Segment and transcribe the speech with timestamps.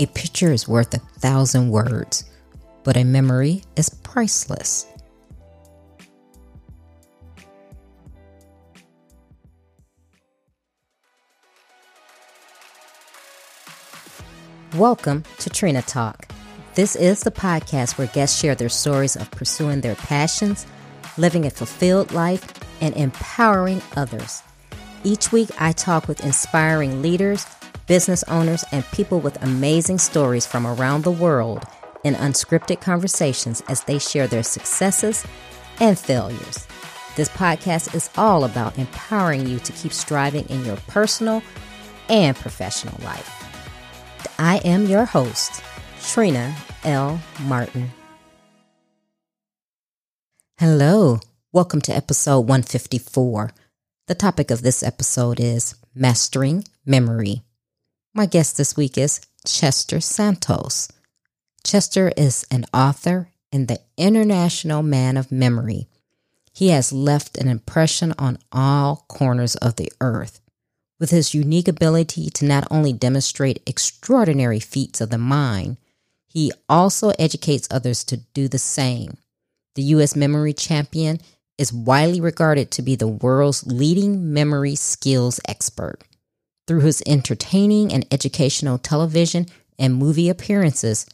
[0.00, 2.22] A picture is worth a thousand words,
[2.84, 4.86] but a memory is priceless.
[14.76, 16.30] Welcome to Trina Talk.
[16.76, 20.64] This is the podcast where guests share their stories of pursuing their passions,
[21.16, 22.46] living a fulfilled life,
[22.80, 24.44] and empowering others.
[25.02, 27.44] Each week, I talk with inspiring leaders
[27.88, 31.64] business owners, and people with amazing stories from around the world
[32.04, 35.26] in unscripted conversations as they share their successes
[35.80, 36.68] and failures.
[37.16, 41.42] This podcast is all about empowering you to keep striving in your personal
[42.08, 43.34] and professional life.
[44.38, 45.62] I am your host,
[46.00, 47.20] Trina L.
[47.40, 47.90] Martin.
[50.58, 51.20] Hello,
[51.52, 53.50] welcome to episode 154.
[54.06, 57.42] The topic of this episode is Mastering Memory.
[58.18, 60.88] My guest this week is Chester Santos.
[61.62, 65.86] Chester is an author and the international man of memory.
[66.52, 70.40] He has left an impression on all corners of the earth.
[70.98, 75.76] With his unique ability to not only demonstrate extraordinary feats of the mind,
[76.26, 79.18] he also educates others to do the same.
[79.76, 80.16] The U.S.
[80.16, 81.20] memory champion
[81.56, 86.02] is widely regarded to be the world's leading memory skills expert.
[86.68, 89.46] Through his entertaining and educational television
[89.78, 91.06] and movie appearances,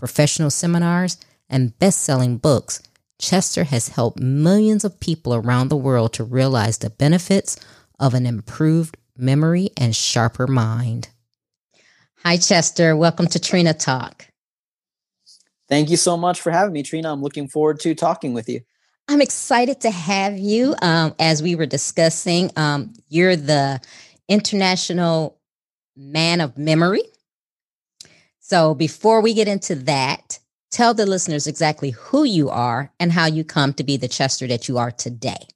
[0.00, 1.16] professional seminars,
[1.48, 2.82] and best selling books,
[3.20, 7.56] Chester has helped millions of people around the world to realize the benefits
[8.00, 11.08] of an improved memory and sharper mind.
[12.24, 12.96] Hi, Chester.
[12.96, 14.26] Welcome to Trina Talk.
[15.68, 17.12] Thank you so much for having me, Trina.
[17.12, 18.62] I'm looking forward to talking with you.
[19.08, 20.74] I'm excited to have you.
[20.82, 23.80] Um, as we were discussing, um, you're the
[24.28, 25.38] International
[25.96, 27.02] Man of Memory.
[28.40, 30.38] So before we get into that,
[30.70, 34.46] tell the listeners exactly who you are and how you come to be the Chester
[34.46, 35.46] that you are today.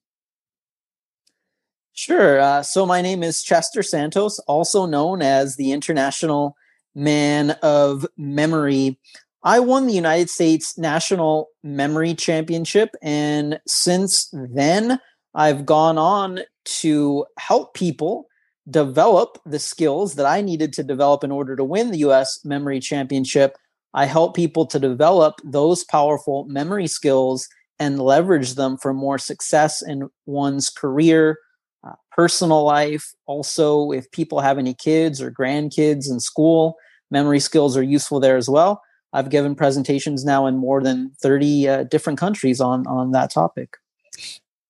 [1.92, 2.40] Sure.
[2.40, 6.56] Uh, so my name is Chester Santos, also known as the International
[6.94, 8.98] Man of Memory.
[9.42, 14.98] I won the United States National Memory Championship, and since then,
[15.34, 16.40] I've gone on
[16.80, 18.29] to help people
[18.68, 22.80] develop the skills that I needed to develop in order to win the US Memory
[22.80, 23.56] Championship.
[23.94, 27.48] I help people to develop those powerful memory skills
[27.78, 31.38] and leverage them for more success in one's career,
[31.82, 33.14] uh, personal life.
[33.26, 36.76] Also, if people have any kids or grandkids in school,
[37.10, 38.82] memory skills are useful there as well.
[39.12, 43.76] I've given presentations now in more than 30 uh, different countries on on that topic.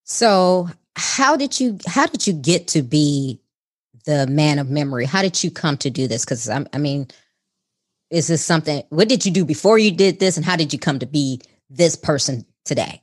[0.05, 3.40] So, how did you how did you get to be
[4.05, 5.05] the man of memory.
[5.05, 6.25] How did you come to do this?
[6.25, 7.07] Because I, mean,
[8.09, 8.83] is this something?
[8.89, 11.41] What did you do before you did this, and how did you come to be
[11.69, 13.01] this person today?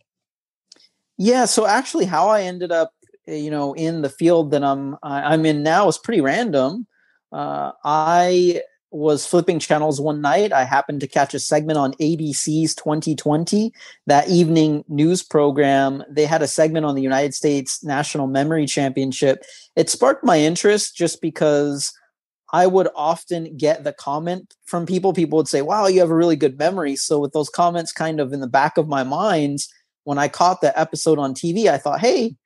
[1.17, 2.93] Yeah, so actually, how I ended up,
[3.27, 6.87] eh, you know, in the field that I'm I'm in now is pretty random.
[7.33, 10.53] Uh, I was flipping channels one night.
[10.53, 13.73] I happened to catch a segment on ABC's 2020,
[14.07, 16.03] that evening news program.
[16.09, 19.45] They had a segment on the United States National Memory Championship.
[19.77, 21.93] It sparked my interest just because
[22.53, 25.13] I would often get the comment from people.
[25.13, 26.97] People would say, Wow, you have a really good memory.
[26.97, 29.61] So, with those comments kind of in the back of my mind,
[30.05, 32.37] when I caught the episode on TV, I thought, Hey,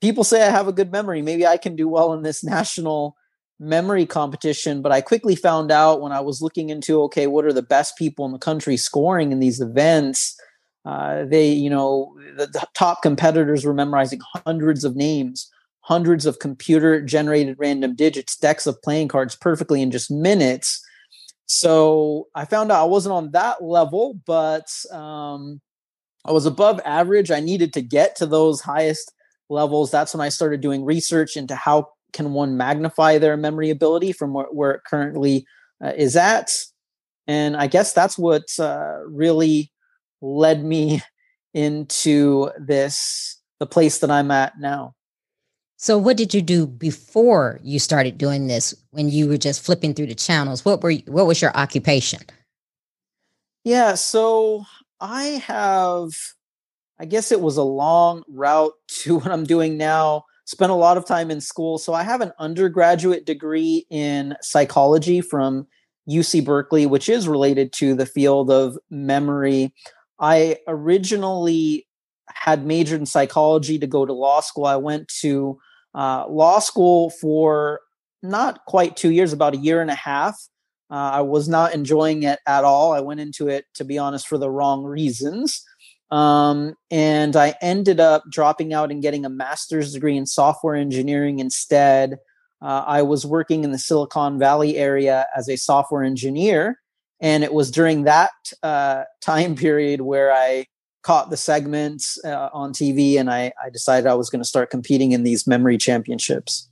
[0.00, 1.22] people say I have a good memory.
[1.22, 3.16] Maybe I can do well in this national
[3.58, 7.52] memory competition, but I quickly found out when I was looking into okay, what are
[7.52, 10.36] the best people in the country scoring in these events?
[10.84, 15.50] Uh, they, you know, the, the, top competitors were memorizing hundreds of names,
[15.80, 20.80] hundreds of computer generated random digits, decks of playing cards perfectly in just minutes.
[21.46, 25.60] So I found out I wasn't on that level, but um,
[26.24, 27.32] I was above average.
[27.32, 29.12] I needed to get to those highest
[29.48, 29.90] levels.
[29.90, 34.32] That's when I started doing research into how can one magnify their memory ability from
[34.32, 35.46] where, where it currently
[35.84, 36.50] uh, is at?
[37.26, 39.70] And I guess that's what uh, really
[40.22, 41.02] led me
[41.54, 44.94] into this, the place that I'm at now.
[45.78, 48.74] So, what did you do before you started doing this?
[48.92, 52.22] When you were just flipping through the channels, what were you, what was your occupation?
[53.62, 54.64] Yeah, so
[55.00, 56.10] I have,
[56.98, 58.72] I guess it was a long route
[59.02, 61.76] to what I'm doing now spent a lot of time in school.
[61.76, 65.66] So I have an undergraduate degree in psychology from
[66.08, 69.74] UC Berkeley, which is related to the field of memory.
[70.20, 71.86] I originally
[72.28, 74.66] had majored in psychology to go to law school.
[74.66, 75.58] I went to
[75.94, 77.80] uh, law school for
[78.22, 80.36] not quite two years, about a year and a half.
[80.90, 82.92] Uh, I was not enjoying it at all.
[82.92, 85.64] I went into it, to be honest, for the wrong reasons.
[86.10, 91.38] Um, and I ended up dropping out and getting a master's degree in software engineering
[91.38, 92.18] instead.
[92.62, 96.80] Uh, I was working in the Silicon Valley area as a software engineer.
[97.20, 98.30] And it was during that
[98.62, 100.66] uh, time period where I
[101.02, 104.70] caught the segments uh, on TV and I, I decided I was going to start
[104.70, 106.68] competing in these memory championships.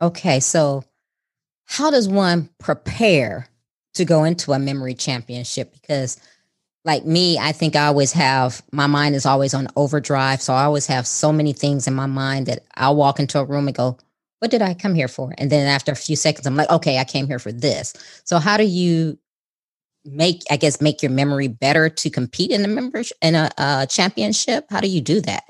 [0.00, 0.40] Okay.
[0.40, 0.84] So,
[1.66, 3.48] how does one prepare
[3.94, 5.72] to go into a memory championship?
[5.72, 6.18] Because
[6.84, 10.42] like me, I think I always have my mind is always on overdrive.
[10.42, 13.44] So I always have so many things in my mind that I'll walk into a
[13.44, 13.98] room and go,
[14.40, 15.32] What did I come here for?
[15.38, 17.94] And then after a few seconds, I'm like, Okay, I came here for this.
[18.24, 19.18] So how do you
[20.04, 23.86] make, I guess, make your memory better to compete in a membership in a, a
[23.88, 24.66] championship?
[24.68, 25.44] How do you do that?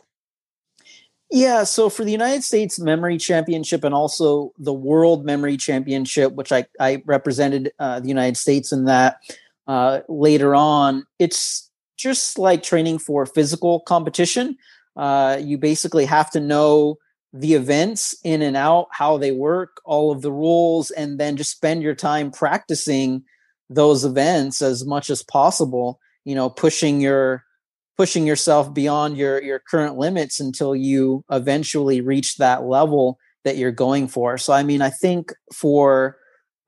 [1.34, 6.52] Yeah, so for the United States Memory Championship and also the World Memory Championship, which
[6.52, 9.17] I, I represented uh, the United States in that,
[9.66, 14.56] uh, later on, it's just like training for physical competition.
[14.96, 16.96] Uh, you basically have to know
[17.32, 21.52] the events in and out, how they work, all of the rules, and then just
[21.52, 23.22] spend your time practicing
[23.70, 25.98] those events as much as possible.
[26.24, 27.44] You know, pushing your
[27.96, 33.72] pushing yourself beyond your your current limits until you eventually reach that level that you're
[33.72, 34.38] going for.
[34.38, 36.16] So, I mean, I think for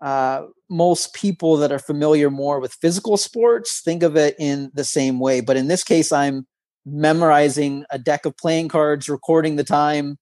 [0.05, 4.85] uh, most people that are familiar more with physical sports think of it in the
[4.85, 5.41] same way.
[5.41, 6.47] But in this case, I'm
[6.85, 10.19] memorizing a deck of playing cards, recording the time,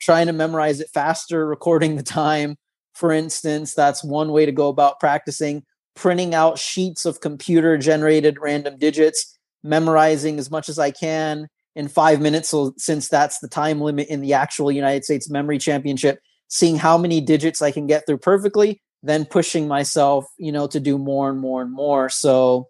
[0.00, 2.56] trying to memorize it faster, recording the time.
[2.92, 5.62] For instance, that's one way to go about practicing.
[5.94, 11.46] Printing out sheets of computer generated random digits, memorizing as much as I can
[11.76, 12.48] in five minutes.
[12.48, 16.18] So, since that's the time limit in the actual United States Memory Championship,
[16.48, 20.80] seeing how many digits I can get through perfectly then pushing myself, you know, to
[20.80, 22.08] do more and more and more.
[22.08, 22.68] So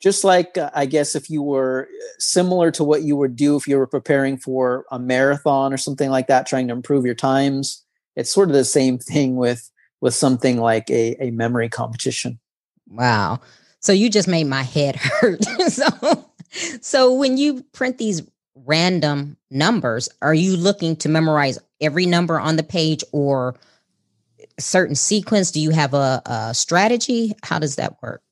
[0.00, 3.56] just like uh, I guess if you were uh, similar to what you would do
[3.56, 7.14] if you were preparing for a marathon or something like that, trying to improve your
[7.14, 7.84] times,
[8.16, 9.70] it's sort of the same thing with
[10.00, 12.40] with something like a, a memory competition.
[12.88, 13.40] Wow.
[13.80, 15.44] So you just made my head hurt.
[15.68, 16.26] so
[16.80, 18.22] so when you print these
[18.54, 23.54] random numbers, are you looking to memorize every number on the page or
[24.60, 25.50] certain sequence?
[25.50, 27.32] Do you have a, a strategy?
[27.42, 28.22] How does that work?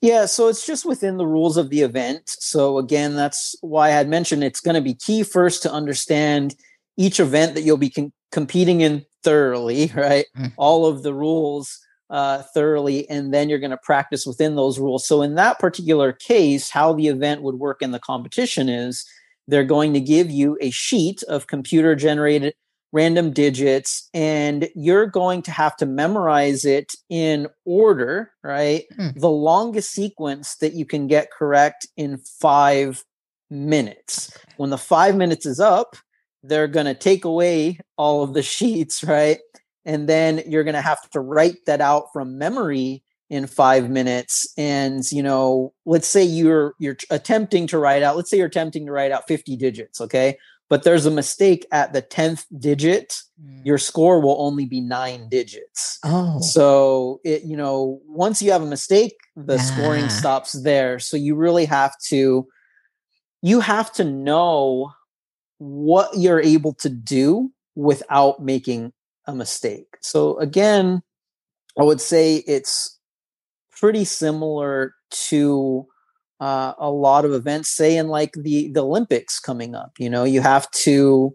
[0.00, 2.22] Yeah, so it's just within the rules of the event.
[2.26, 6.54] So again, that's why I had mentioned it's going to be key first to understand
[6.96, 7.94] each event that you'll be
[8.32, 10.26] competing in thoroughly, right?
[10.36, 10.52] Mm.
[10.56, 11.78] All of the rules
[12.08, 15.06] uh, thoroughly, and then you're going to practice within those rules.
[15.06, 19.04] So in that particular case, how the event would work in the competition is
[19.46, 22.54] they're going to give you a sheet of computer generated
[22.92, 28.84] random digits and you're going to have to memorize it in order, right?
[28.98, 29.20] Mm.
[29.20, 33.04] The longest sequence that you can get correct in five
[33.48, 34.36] minutes.
[34.56, 35.96] When the five minutes is up,
[36.42, 39.38] they're going to take away all of the sheets, right?
[39.84, 44.52] And then you're going to have to write that out from memory in five minutes
[44.58, 48.84] and you know let's say you're you're attempting to write out let's say you're attempting
[48.84, 50.36] to write out 50 digits okay
[50.70, 53.66] but there's a mistake at the 10th digit mm.
[53.66, 55.98] your score will only be nine digits.
[56.04, 56.40] Oh.
[56.40, 60.98] So it you know once you have a mistake the scoring stops there.
[60.98, 62.46] So you really have to
[63.42, 64.92] you have to know
[65.58, 68.92] what you're able to do without making
[69.26, 69.98] a mistake.
[70.00, 71.02] So again
[71.78, 72.98] i would say it's
[73.70, 75.86] pretty similar to
[76.40, 79.92] uh, a lot of events, say in like the the Olympics coming up.
[79.98, 81.34] You know, you have to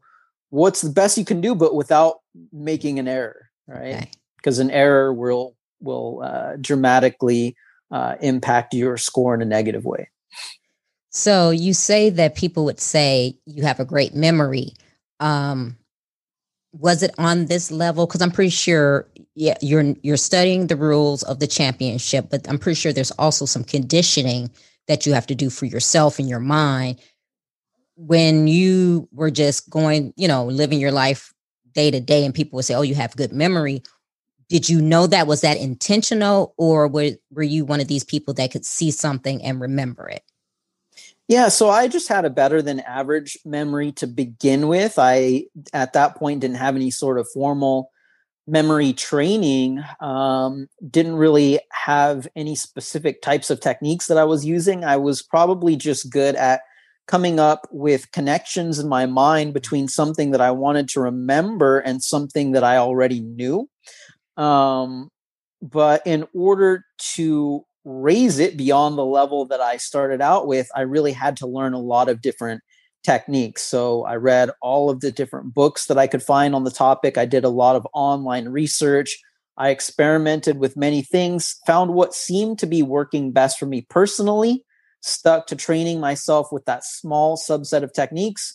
[0.49, 2.17] what's the best you can do, but without
[2.51, 4.07] making an error, right?
[4.37, 4.67] Because okay.
[4.67, 7.55] an error will will uh, dramatically
[7.91, 10.09] uh, impact your score in a negative way.
[11.11, 14.73] So you say that people would say you have a great memory.
[15.19, 15.77] Um,
[16.73, 18.05] was it on this level?
[18.05, 22.59] Because I'm pretty sure, yeah, you're you're studying the rules of the championship, but I'm
[22.59, 24.49] pretty sure there's also some conditioning
[24.87, 26.99] that you have to do for yourself and your mind
[27.95, 31.33] when you were just going, you know, living your life
[31.73, 33.83] day to day and people would say, Oh, you have good memory.
[34.49, 35.27] Did you know that?
[35.27, 39.41] Was that intentional or were, were you one of these people that could see something
[39.43, 40.23] and remember it?
[41.27, 44.99] Yeah, so I just had a better than average memory to begin with.
[44.99, 47.89] I, at that point, didn't have any sort of formal
[48.47, 54.83] memory training um, didn't really have any specific types of techniques that I was using.
[54.83, 56.61] I was probably just good at
[57.07, 62.03] coming up with connections in my mind between something that I wanted to remember and
[62.03, 63.69] something that I already knew.
[64.37, 65.09] Um,
[65.61, 66.83] but in order
[67.15, 71.47] to raise it beyond the level that I started out with, I really had to
[71.47, 72.61] learn a lot of different
[73.05, 73.61] techniques.
[73.61, 77.17] So I read all of the different books that I could find on the topic.
[77.17, 79.17] I did a lot of online research.
[79.57, 84.65] I experimented with many things, found what seemed to be working best for me personally,
[85.01, 88.53] stuck to training myself with that small subset of techniques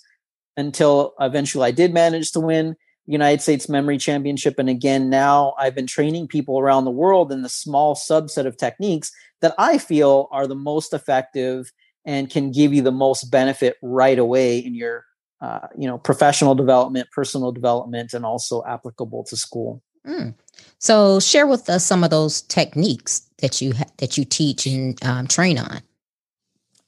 [0.56, 2.76] until eventually I did manage to win
[3.06, 4.58] the United States Memory Championship.
[4.58, 8.58] And again, now I've been training people around the world in the small subset of
[8.58, 11.72] techniques that I feel are the most effective
[12.04, 15.04] and can give you the most benefit right away in your
[15.40, 19.82] uh, you know professional development personal development and also applicable to school.
[20.06, 20.34] Mm.
[20.78, 25.02] so share with us some of those techniques that you ha- that you teach and
[25.04, 25.82] um, train on.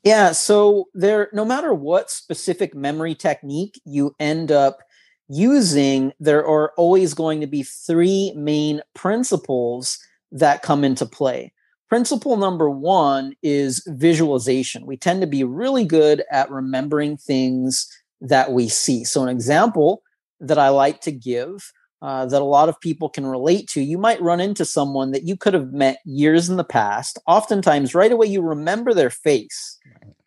[0.02, 4.80] Yeah so there no matter what specific memory technique you end up
[5.28, 9.98] using there are always going to be three main principles
[10.30, 11.52] that come into play
[11.92, 14.86] Principle number one is visualization.
[14.86, 17.86] We tend to be really good at remembering things
[18.22, 19.04] that we see.
[19.04, 20.02] So, an example
[20.40, 21.70] that I like to give
[22.00, 25.24] uh, that a lot of people can relate to, you might run into someone that
[25.24, 27.18] you could have met years in the past.
[27.26, 29.78] Oftentimes, right away, you remember their face.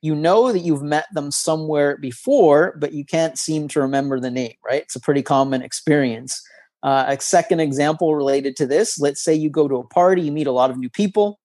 [0.03, 4.29] You know that you've met them somewhere before, but you can't seem to remember the
[4.29, 4.83] name, right?
[4.83, 6.43] It's a pretty common experience.
[6.85, 10.31] Uh, a second example related to this let's say you go to a party, you
[10.31, 11.39] meet a lot of new people.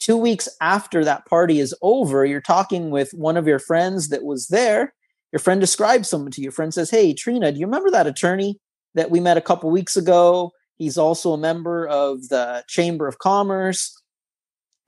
[0.00, 4.24] Two weeks after that party is over, you're talking with one of your friends that
[4.24, 4.92] was there.
[5.30, 6.46] Your friend describes someone to you.
[6.46, 8.58] Your friend says, Hey, Trina, do you remember that attorney
[8.96, 10.50] that we met a couple weeks ago?
[10.78, 13.96] He's also a member of the Chamber of Commerce.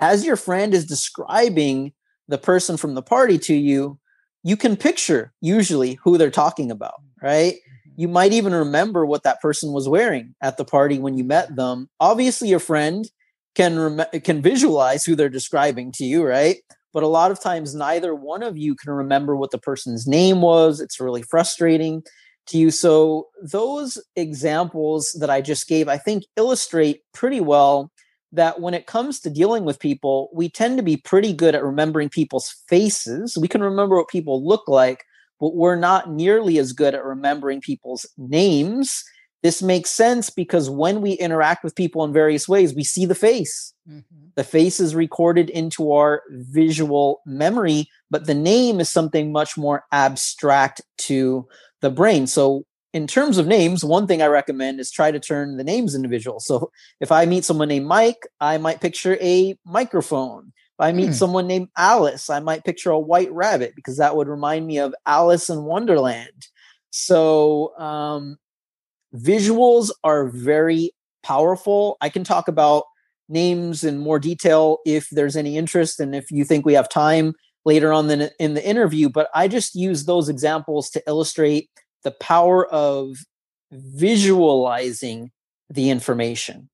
[0.00, 1.92] As your friend is describing
[2.26, 4.00] the person from the party to you,
[4.42, 7.54] you can picture usually who they're talking about, right?
[7.96, 11.54] You might even remember what that person was wearing at the party when you met
[11.56, 11.88] them.
[12.00, 13.08] Obviously, your friend
[13.54, 16.56] can rem- can visualize who they're describing to you, right?
[16.92, 20.42] But a lot of times, neither one of you can remember what the person's name
[20.42, 20.80] was.
[20.80, 22.02] It's really frustrating
[22.46, 22.70] to you.
[22.70, 27.90] So those examples that I just gave, I think, illustrate pretty well
[28.32, 31.64] that when it comes to dealing with people, we tend to be pretty good at
[31.64, 33.38] remembering people's faces.
[33.40, 35.04] We can remember what people look like,
[35.52, 39.02] we're not nearly as good at remembering people's names.
[39.42, 43.14] This makes sense because when we interact with people in various ways, we see the
[43.14, 43.74] face.
[43.88, 44.28] Mm-hmm.
[44.36, 49.84] The face is recorded into our visual memory, but the name is something much more
[49.92, 51.46] abstract to
[51.82, 52.26] the brain.
[52.26, 55.94] So, in terms of names, one thing I recommend is try to turn the names
[55.94, 56.40] into visual.
[56.40, 56.70] So,
[57.00, 60.52] if I meet someone named Mike, I might picture a microphone.
[60.78, 61.14] If I meet mm.
[61.14, 64.92] someone named Alice, I might picture a white rabbit because that would remind me of
[65.06, 66.48] Alice in Wonderland.
[66.90, 68.38] So um,
[69.14, 70.90] visuals are very
[71.22, 71.96] powerful.
[72.00, 72.84] I can talk about
[73.28, 77.34] names in more detail if there's any interest and if you think we have time
[77.64, 79.08] later on in, in the interview.
[79.08, 81.70] But I just use those examples to illustrate
[82.02, 83.16] the power of
[83.70, 85.30] visualizing
[85.70, 86.68] the information.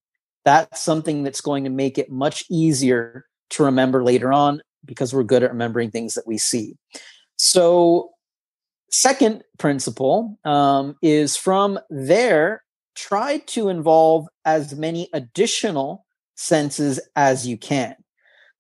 [0.45, 5.25] That's something that's going to make it much easier to remember later on because we're
[5.25, 6.77] good at remembering things that we see.
[7.37, 8.11] So,
[8.91, 12.63] second principle um, is from there,
[12.95, 16.05] try to involve as many additional
[16.35, 17.95] senses as you can.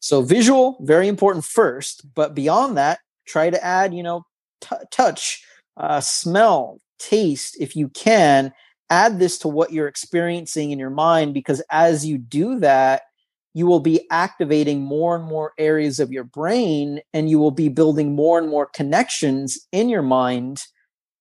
[0.00, 4.24] So, visual, very important first, but beyond that, try to add, you know,
[4.60, 5.44] t- touch,
[5.76, 8.52] uh, smell, taste, if you can.
[8.88, 13.02] Add this to what you're experiencing in your mind because as you do that,
[13.52, 17.68] you will be activating more and more areas of your brain and you will be
[17.68, 20.62] building more and more connections in your mind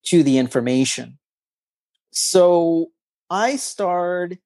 [0.04, 1.18] to the information.
[2.12, 2.92] So
[3.30, 4.38] I starred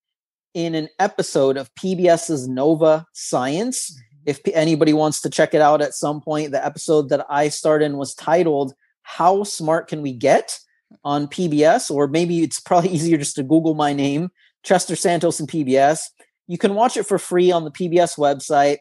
[0.53, 3.91] in an episode of PBS's Nova Science.
[3.91, 3.99] Mm-hmm.
[4.25, 7.81] If anybody wants to check it out at some point, the episode that I starred
[7.81, 10.59] in was titled How Smart Can We Get
[11.03, 11.91] on PBS?
[11.91, 14.29] Or maybe it's probably easier just to Google my name,
[14.63, 16.09] Chester Santos and PBS.
[16.47, 18.77] You can watch it for free on the PBS website.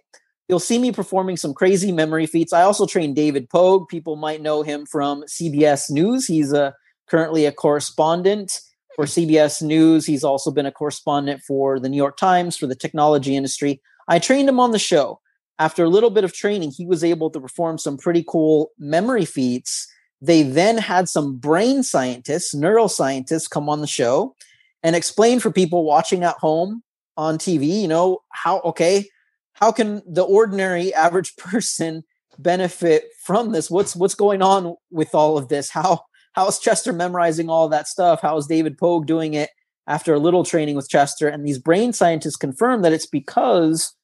[0.49, 2.53] You'll see me performing some crazy memory feats.
[2.53, 3.89] I also train David Pogue.
[3.89, 6.27] People might know him from CBS News.
[6.27, 6.75] He's a,
[7.09, 8.61] currently a correspondent
[8.97, 10.05] for CBS News.
[10.05, 13.81] He's also been a correspondent for the New York Times for the technology industry.
[14.09, 15.21] I trained him on the show.
[15.59, 19.25] After a little bit of training, he was able to perform some pretty cool memory
[19.25, 19.87] feats.
[20.21, 24.35] They then had some brain scientists, neuroscientists come on the show
[24.83, 26.83] and explain for people watching at home
[27.17, 29.09] on TV, you know, how okay,
[29.55, 32.05] how can the ordinary average person
[32.39, 33.71] benefit from this?
[33.71, 35.71] What's what's going on with all of this?
[35.71, 36.01] How
[36.33, 38.23] how is Chester memorizing all that stuff?
[38.23, 39.51] How is David Pogue doing it?
[39.87, 41.29] after a little training with Chester.
[41.29, 43.95] And these brain scientists confirm that it's because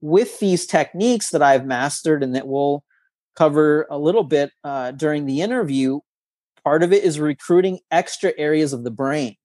[0.00, 2.84] with these techniques that I've mastered and that we'll
[3.36, 6.00] cover a little bit uh, during the interview,
[6.64, 9.36] part of it is recruiting extra areas of the brain.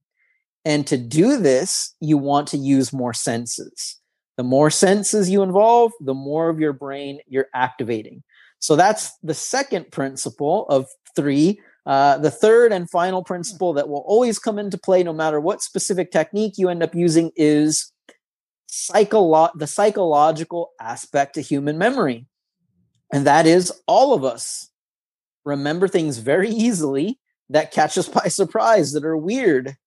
[0.67, 4.01] And to do this, you want to use more senses.
[4.36, 8.21] The more senses you involve, the more of your brain you're activating.
[8.59, 11.62] So that's the second principle of three.
[11.86, 15.62] Uh, the third and final principle that will always come into play, no matter what
[15.62, 17.89] specific technique you end up using, is
[18.69, 22.25] psycholo- the psychological aspect to human memory.
[23.13, 24.69] And that is all of us
[25.45, 29.77] remember things very easily that catch us by surprise, that are weird,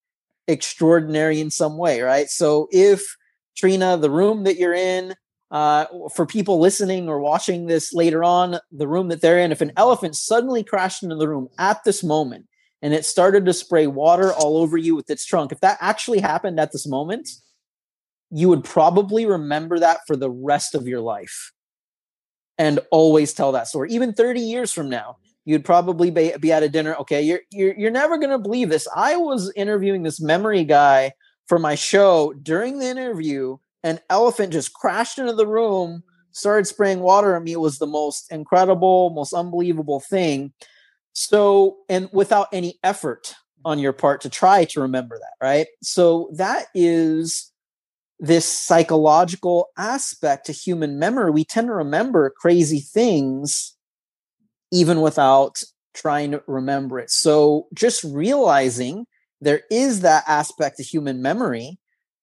[0.48, 2.28] extraordinary in some way, right?
[2.28, 3.16] So if
[3.56, 5.14] Trina, the room that you're in,
[5.50, 9.60] uh, for people listening or watching this later on, the room that they're in, if
[9.60, 12.46] an elephant suddenly crashed into the room at this moment
[12.82, 16.20] and it started to spray water all over you with its trunk, if that actually
[16.20, 17.28] happened at this moment,
[18.30, 21.52] you would probably remember that for the rest of your life
[22.56, 23.90] and always tell that story.
[23.90, 26.94] Even 30 years from now, you'd probably be, be at a dinner.
[26.96, 28.86] Okay, you're, you're, you're never to believe this.
[28.94, 31.12] I was interviewing this memory guy
[31.46, 32.32] for my show.
[32.42, 37.52] During the interview, an elephant just crashed into the room, started spraying water on me.
[37.52, 40.52] It was the most incredible, most unbelievable thing.
[41.12, 45.66] So, and without any effort on your part to try to remember that, right?
[45.82, 47.50] So, that is
[48.20, 51.30] this psychological aspect to human memory.
[51.30, 53.74] We tend to remember crazy things
[54.70, 55.62] even without
[55.94, 57.10] trying to remember it.
[57.10, 59.06] So, just realizing
[59.40, 61.78] there is that aspect of human memory,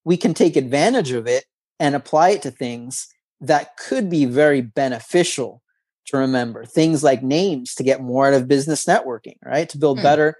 [0.05, 1.45] we can take advantage of it
[1.79, 3.07] and apply it to things
[3.41, 5.61] that could be very beneficial
[6.07, 6.65] to remember.
[6.65, 9.67] Things like names to get more out of business networking, right?
[9.69, 10.03] To build hmm.
[10.03, 10.35] better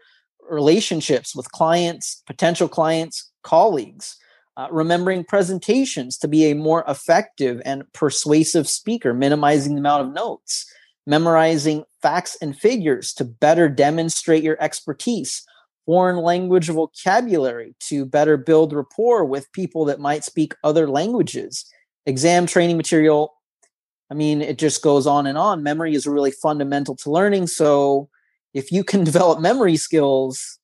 [0.49, 4.15] relationships with clients, potential clients, colleagues.
[4.55, 10.13] Uh, remembering presentations to be a more effective and persuasive speaker, minimizing the amount of
[10.13, 10.65] notes,
[11.07, 15.43] memorizing facts and figures to better demonstrate your expertise,
[15.85, 21.65] foreign language vocabulary to better build rapport with people that might speak other languages,
[22.05, 23.33] exam training material.
[24.11, 25.63] I mean, it just goes on and on.
[25.63, 27.47] Memory is really fundamental to learning.
[27.47, 28.09] So,
[28.53, 30.59] if you can develop memory skills,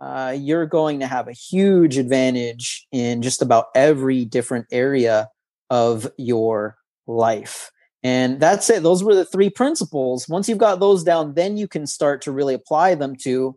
[0.00, 5.28] uh, you're going to have a huge advantage in just about every different area
[5.70, 6.76] of your
[7.08, 7.72] life.
[8.02, 8.82] And that's it.
[8.82, 10.28] Those were the three principles.
[10.28, 13.56] Once you've got those down, then you can start to really apply them to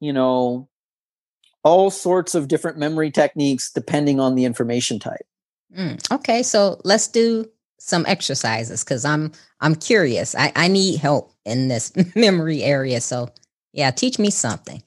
[0.00, 0.68] you know,
[1.64, 5.26] all sorts of different memory techniques depending on the information type.
[5.76, 7.46] Mm, okay, so let's do
[7.78, 10.34] some exercises because I'm I'm curious.
[10.34, 13.00] I, I need help in this memory area.
[13.00, 13.28] So
[13.72, 14.82] yeah, teach me something.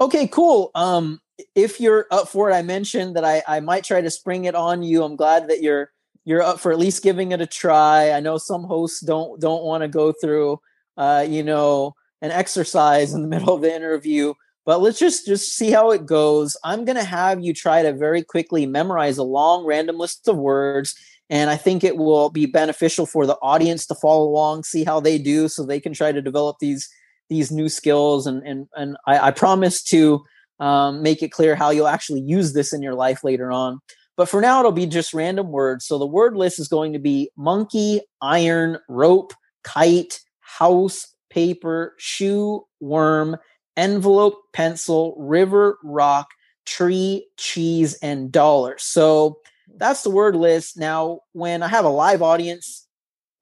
[0.00, 0.70] Okay, cool.
[0.74, 1.20] Um,
[1.54, 4.54] if you're up for it, I mentioned that I, I might try to spring it
[4.54, 5.02] on you.
[5.02, 5.90] I'm glad that you're
[6.26, 8.10] you're up for at least giving it a try.
[8.10, 10.60] I know some hosts don't don't want to go through
[10.98, 14.34] uh, you know, an exercise in the middle of the interview
[14.66, 18.22] but let's just just see how it goes i'm to have you try to very
[18.22, 20.94] quickly memorize a long random list of words
[21.30, 25.00] and i think it will be beneficial for the audience to follow along see how
[25.00, 26.88] they do so they can try to develop these
[27.30, 30.22] these new skills and and and i, I promise to
[30.58, 33.80] um, make it clear how you'll actually use this in your life later on
[34.16, 36.98] but for now it'll be just random words so the word list is going to
[36.98, 43.36] be monkey iron rope kite house paper, shoe, worm,
[43.76, 46.28] envelope, pencil, river, rock,
[46.64, 48.76] tree, cheese, and dollar.
[48.78, 49.38] So
[49.76, 50.78] that's the word list.
[50.78, 52.88] Now, when I have a live audience,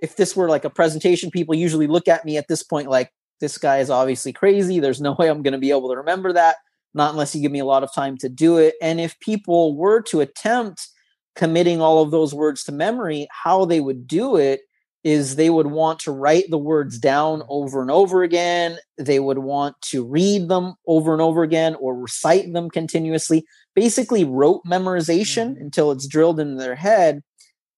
[0.01, 3.13] if this were like a presentation, people usually look at me at this point like,
[3.41, 4.81] this guy is obviously crazy.
[4.81, 6.57] There's no way I'm going to be able to remember that,
[6.95, 8.75] not unless you give me a lot of time to do it.
[8.81, 10.89] And if people were to attempt
[11.35, 14.61] committing all of those words to memory, how they would do it
[15.03, 18.79] is they would want to write the words down over and over again.
[18.97, 23.45] They would want to read them over and over again or recite them continuously.
[23.75, 25.63] Basically, rote memorization mm-hmm.
[25.63, 27.23] until it's drilled into their head.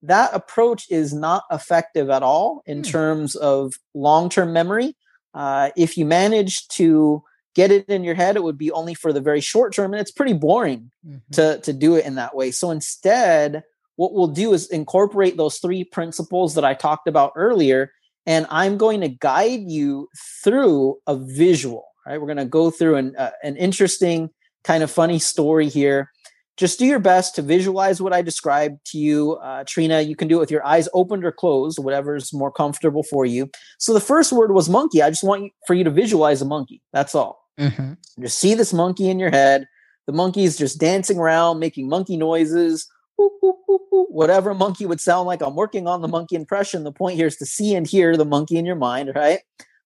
[0.03, 2.93] That approach is not effective at all in mm-hmm.
[2.93, 4.95] terms of long term memory.
[5.35, 7.25] Uh, if you manage to
[7.57, 10.01] get it in your head, it would be only for the very short term, and
[10.01, 11.17] it's pretty boring mm-hmm.
[11.33, 12.53] to, to do it in that way.
[12.53, 13.65] So instead,
[13.97, 17.91] what we'll do is incorporate those three principles that I talked about earlier.
[18.27, 20.09] And I'm going to guide you
[20.45, 22.21] through a visual, right?
[22.21, 24.31] We're going to go through an, uh, an interesting,
[24.65, 26.11] kind of funny story here.
[26.57, 29.35] Just do your best to visualize what I described to you.
[29.35, 33.03] Uh, Trina, you can do it with your eyes opened or closed, whatever's more comfortable
[33.03, 33.49] for you.
[33.79, 35.03] So the first word was monkey.
[35.03, 36.83] I just want you, for you to visualize a monkey.
[36.93, 37.46] That's all.
[37.59, 37.95] Mm-hmm.
[38.23, 39.67] Just see this monkey in your head.
[40.07, 45.43] The monkey is just dancing around, making monkey noises, whatever monkey would sound like.
[45.43, 46.85] I'm working on the monkey impression.
[46.85, 49.41] The point here is to see and hear the monkey in your mind, right?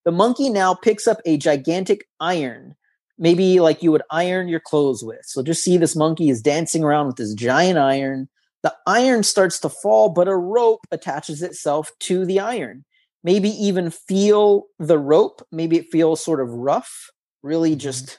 [0.05, 2.75] The monkey now picks up a gigantic iron,
[3.19, 5.25] maybe like you would iron your clothes with.
[5.25, 8.29] So just see this monkey is dancing around with this giant iron.
[8.63, 12.85] The iron starts to fall, but a rope attaches itself to the iron.
[13.23, 15.47] Maybe even feel the rope.
[15.53, 17.11] Maybe it feels sort of rough.
[17.43, 17.79] Really mm-hmm.
[17.79, 18.19] just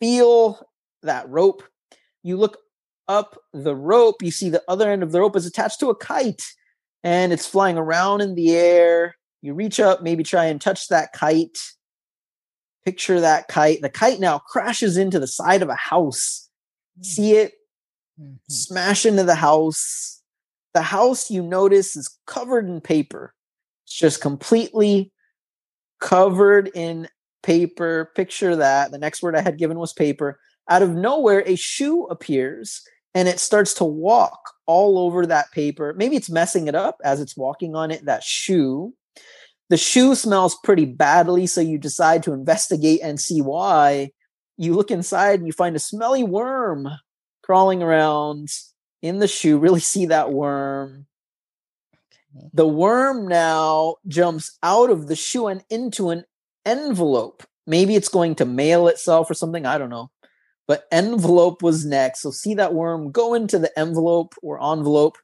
[0.00, 0.66] feel
[1.02, 1.62] that rope.
[2.22, 2.58] You look
[3.08, 5.96] up the rope, you see the other end of the rope is attached to a
[5.96, 6.42] kite
[7.02, 9.16] and it's flying around in the air.
[9.40, 11.58] You reach up, maybe try and touch that kite.
[12.84, 13.80] Picture that kite.
[13.82, 16.48] The kite now crashes into the side of a house.
[16.96, 17.02] Hmm.
[17.02, 17.52] See it
[18.20, 18.34] mm-hmm.
[18.48, 20.22] smash into the house.
[20.74, 23.34] The house you notice is covered in paper.
[23.84, 25.12] It's just completely
[26.00, 27.08] covered in
[27.42, 28.10] paper.
[28.14, 28.90] Picture that.
[28.90, 30.38] The next word I had given was paper.
[30.68, 32.82] Out of nowhere, a shoe appears
[33.14, 35.94] and it starts to walk all over that paper.
[35.96, 38.94] Maybe it's messing it up as it's walking on it, that shoe.
[39.68, 44.12] The shoe smells pretty badly, so you decide to investigate and see why.
[44.56, 46.88] You look inside and you find a smelly worm
[47.42, 48.48] crawling around
[49.02, 49.58] in the shoe.
[49.58, 51.06] Really see that worm.
[52.54, 56.24] The worm now jumps out of the shoe and into an
[56.66, 57.42] envelope.
[57.66, 59.66] Maybe it's going to mail itself or something.
[59.66, 60.10] I don't know
[60.72, 62.22] but envelope was next.
[62.22, 65.18] So see that worm go into the envelope or envelope.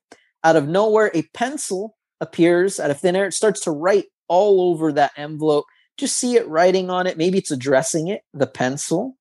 [0.44, 3.26] Out of nowhere, a pencil appears out of thin air.
[3.26, 5.64] It starts to write all over that envelope.
[5.96, 7.16] Just see it writing on it.
[7.16, 9.16] Maybe it's addressing it, the pencil.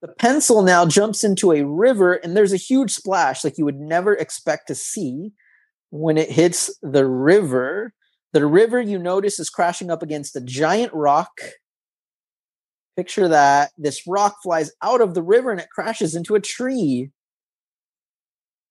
[0.00, 3.78] The pencil now jumps into a river, and there's a huge splash like you would
[3.78, 5.32] never expect to see
[5.90, 7.94] when it hits the river.
[8.32, 11.40] The river, you notice, is crashing up against a giant rock
[12.96, 17.10] Picture that this rock flies out of the river and it crashes into a tree.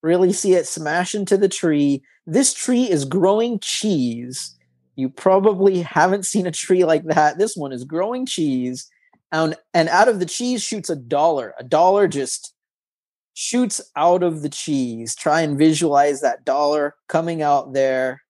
[0.00, 2.02] Really see it smash into the tree.
[2.24, 4.56] This tree is growing cheese.
[4.94, 7.38] You probably haven't seen a tree like that.
[7.38, 8.88] This one is growing cheese.
[9.32, 11.54] And, and out of the cheese shoots a dollar.
[11.58, 12.54] A dollar just
[13.34, 15.16] shoots out of the cheese.
[15.16, 18.21] Try and visualize that dollar coming out there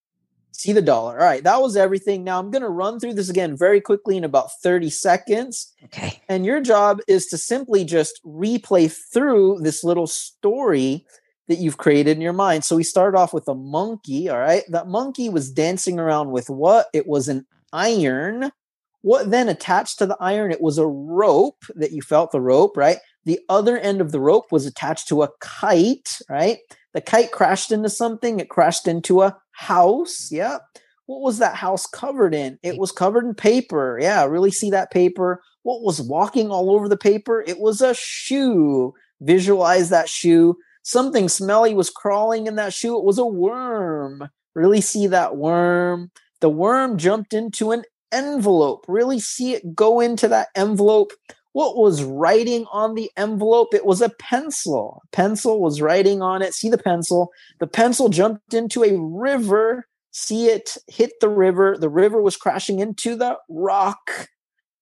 [0.52, 1.18] see the dollar.
[1.18, 2.24] All right, that was everything.
[2.24, 5.72] Now I'm going to run through this again very quickly in about 30 seconds.
[5.84, 6.22] Okay.
[6.28, 11.04] And your job is to simply just replay through this little story
[11.48, 12.64] that you've created in your mind.
[12.64, 14.28] So we start off with a monkey.
[14.28, 14.62] All right.
[14.68, 16.86] That monkey was dancing around with what?
[16.92, 18.52] It was an iron.
[19.00, 20.52] What then attached to the iron?
[20.52, 22.98] It was a rope that you felt the rope, right?
[23.24, 26.58] The other end of the rope was attached to a kite, right?
[26.92, 28.38] The kite crashed into something.
[28.38, 30.30] It crashed into a house.
[30.30, 30.58] Yeah.
[31.06, 32.58] What was that house covered in?
[32.62, 33.98] It was covered in paper.
[34.00, 34.24] Yeah.
[34.24, 35.42] Really see that paper.
[35.62, 37.44] What was walking all over the paper?
[37.46, 38.94] It was a shoe.
[39.20, 40.56] Visualize that shoe.
[40.82, 42.98] Something smelly was crawling in that shoe.
[42.98, 44.28] It was a worm.
[44.54, 46.10] Really see that worm.
[46.40, 48.84] The worm jumped into an envelope.
[48.88, 51.12] Really see it go into that envelope
[51.52, 53.74] what was writing on the envelope?
[53.74, 55.02] It was a pencil.
[55.12, 56.54] Pencil was writing on it.
[56.54, 57.30] See the pencil.
[57.60, 59.86] The pencil jumped into a river.
[60.12, 61.76] See it hit the river.
[61.78, 64.28] The river was crashing into the rock.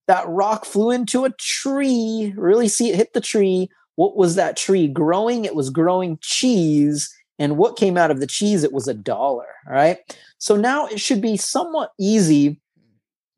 [0.07, 2.35] That rock flew into a tree.
[2.37, 3.69] Really see it hit the tree.
[3.97, 5.45] What was that tree growing?
[5.45, 7.13] It was growing cheese.
[7.39, 8.63] And what came out of the cheese?
[8.65, 9.47] It was a dollar.
[9.67, 9.99] All right.
[10.39, 12.61] So now it should be somewhat easy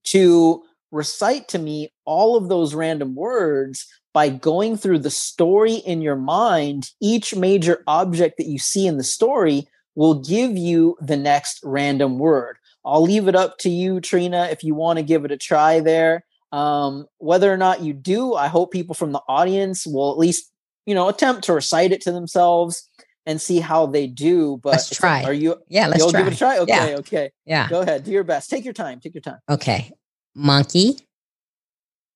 [0.04, 6.02] to recite to me all of those random words by going through the story in
[6.02, 6.90] your mind.
[7.00, 12.18] Each major object that you see in the story will give you the next random
[12.18, 12.58] word.
[12.84, 15.80] I'll leave it up to you, Trina, if you want to give it a try
[15.80, 16.24] there.
[16.50, 20.50] Um, whether or not you do, I hope people from the audience will at least,
[20.84, 22.88] you know, attempt to recite it to themselves
[23.24, 24.58] and see how they do.
[24.62, 25.22] But let's try.
[25.24, 25.56] Are you?
[25.68, 26.20] Yeah, let's you'll try.
[26.20, 26.58] give it a try.
[26.58, 26.96] Okay, yeah.
[26.96, 27.30] okay.
[27.46, 27.68] Yeah.
[27.68, 28.04] Go ahead.
[28.04, 28.50] Do your best.
[28.50, 29.00] Take your time.
[29.00, 29.38] Take your time.
[29.48, 29.92] Okay
[30.34, 30.96] monkey,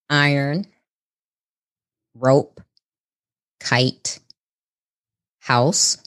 [0.09, 0.66] iron,
[2.14, 2.61] rope,
[3.61, 4.18] kite,
[5.40, 5.98] house,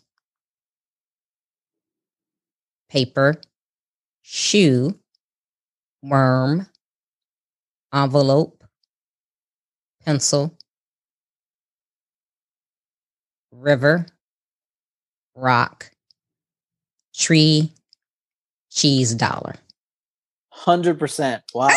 [2.89, 3.39] paper,
[4.22, 4.98] shoe,
[6.02, 6.67] worm,
[7.93, 8.63] envelope,
[10.06, 10.58] pencil,
[13.52, 14.06] river,
[15.36, 15.91] rock,
[17.15, 17.72] tree,
[18.72, 19.56] cheese dollar.
[20.52, 21.43] Hundred percent.
[21.54, 21.69] Wow.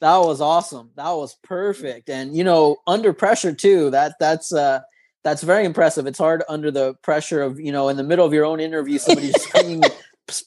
[0.00, 0.90] That was awesome.
[0.96, 2.08] That was perfect.
[2.10, 3.90] And you know, under pressure too.
[3.90, 4.80] That that's uh
[5.24, 6.06] that's very impressive.
[6.06, 8.98] It's hard under the pressure of you know in the middle of your own interview,
[8.98, 9.82] somebody springing,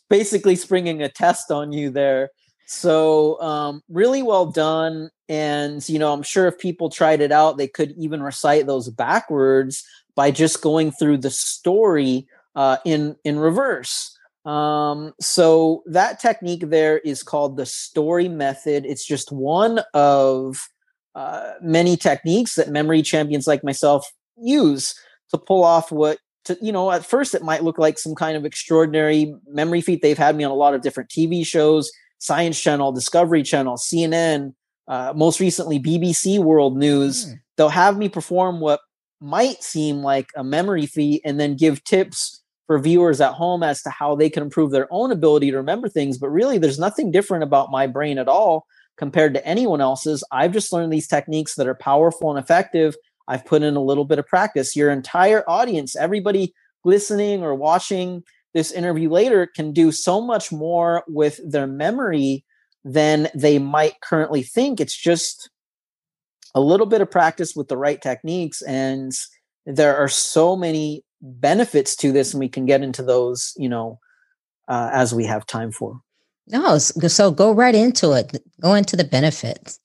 [0.10, 2.30] basically springing a test on you there.
[2.72, 5.10] So um, really well done.
[5.28, 8.90] And, you know, I'm sure if people tried it out, they could even recite those
[8.90, 9.84] backwards
[10.16, 14.18] by just going through the story uh, in, in reverse.
[14.46, 18.86] Um, so that technique there is called the story method.
[18.86, 20.58] It's just one of
[21.14, 24.96] uh, many techniques that memory champions like myself use
[25.30, 28.38] to pull off what to you know at first it might look like some kind
[28.38, 32.60] of extraordinary memory feat they've had me on a lot of different tv shows science
[32.60, 34.54] channel discovery channel cnn
[34.88, 37.34] uh, most recently bbc world news mm.
[37.58, 38.80] they'll have me perform what
[39.20, 42.41] might seem like a memory feat and then give tips
[42.72, 45.90] for viewers at home as to how they can improve their own ability to remember
[45.90, 48.66] things but really there's nothing different about my brain at all
[48.98, 52.96] compared to anyone else's i've just learned these techniques that are powerful and effective
[53.32, 54.76] I've put in a little bit of practice.
[54.76, 56.54] Your entire audience, everybody
[56.84, 62.44] listening or watching this interview later, can do so much more with their memory
[62.84, 64.82] than they might currently think.
[64.82, 65.50] It's just
[66.54, 68.62] a little bit of practice with the right techniques.
[68.64, 69.14] And
[69.66, 74.00] there are so many benefits to this, and we can get into those, you know,
[74.68, 76.02] uh, as we have time for.
[76.48, 78.42] No, so go right into it.
[78.60, 79.80] Go into the benefits.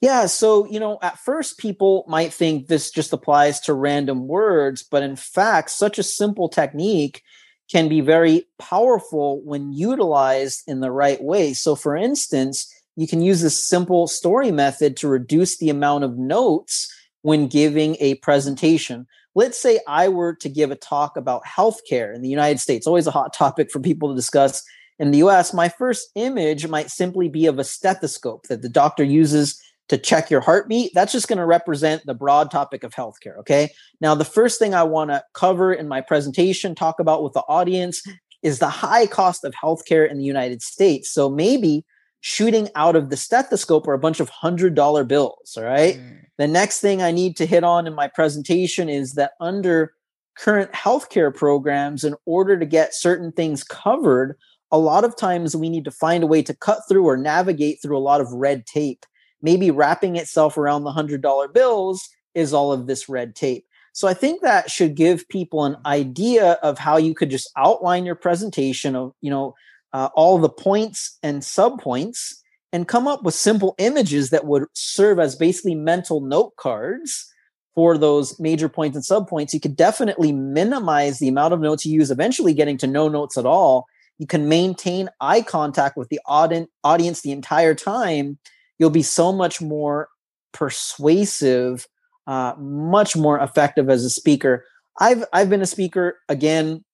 [0.00, 0.26] Yeah.
[0.26, 5.02] So, you know, at first people might think this just applies to random words, but
[5.02, 7.22] in fact, such a simple technique
[7.70, 11.52] can be very powerful when utilized in the right way.
[11.52, 16.16] So, for instance, you can use this simple story method to reduce the amount of
[16.16, 19.06] notes when giving a presentation.
[19.38, 23.06] Let's say I were to give a talk about healthcare in the United States, always
[23.06, 24.64] a hot topic for people to discuss
[24.98, 25.54] in the US.
[25.54, 30.28] My first image might simply be of a stethoscope that the doctor uses to check
[30.28, 33.38] your heartbeat, that's just going to represent the broad topic of healthcare.
[33.38, 33.70] Okay.
[34.00, 37.44] Now, the first thing I want to cover in my presentation, talk about with the
[37.48, 38.02] audience,
[38.42, 41.12] is the high cost of healthcare in the United States.
[41.12, 41.84] So maybe
[42.20, 45.54] shooting out of the stethoscope are a bunch of hundred dollar bills.
[45.56, 45.96] All right.
[45.96, 46.20] Mm.
[46.36, 49.94] The next thing I need to hit on in my presentation is that under
[50.36, 54.36] current healthcare programs, in order to get certain things covered,
[54.70, 57.78] a lot of times we need to find a way to cut through or navigate
[57.82, 59.04] through a lot of red tape
[59.42, 63.64] maybe wrapping itself around the $100 bills is all of this red tape.
[63.92, 68.04] So I think that should give people an idea of how you could just outline
[68.04, 69.54] your presentation of, you know,
[69.92, 72.34] uh, all the points and subpoints
[72.72, 77.32] and come up with simple images that would serve as basically mental note cards
[77.74, 79.52] for those major points and subpoints.
[79.52, 83.38] You could definitely minimize the amount of notes you use, eventually getting to no notes
[83.38, 83.86] at all.
[84.18, 88.38] You can maintain eye contact with the audience the entire time
[88.78, 90.08] you'll be so much more
[90.52, 91.86] persuasive,
[92.26, 94.64] uh, much more effective as a speaker.
[95.00, 96.84] I've I've been a speaker again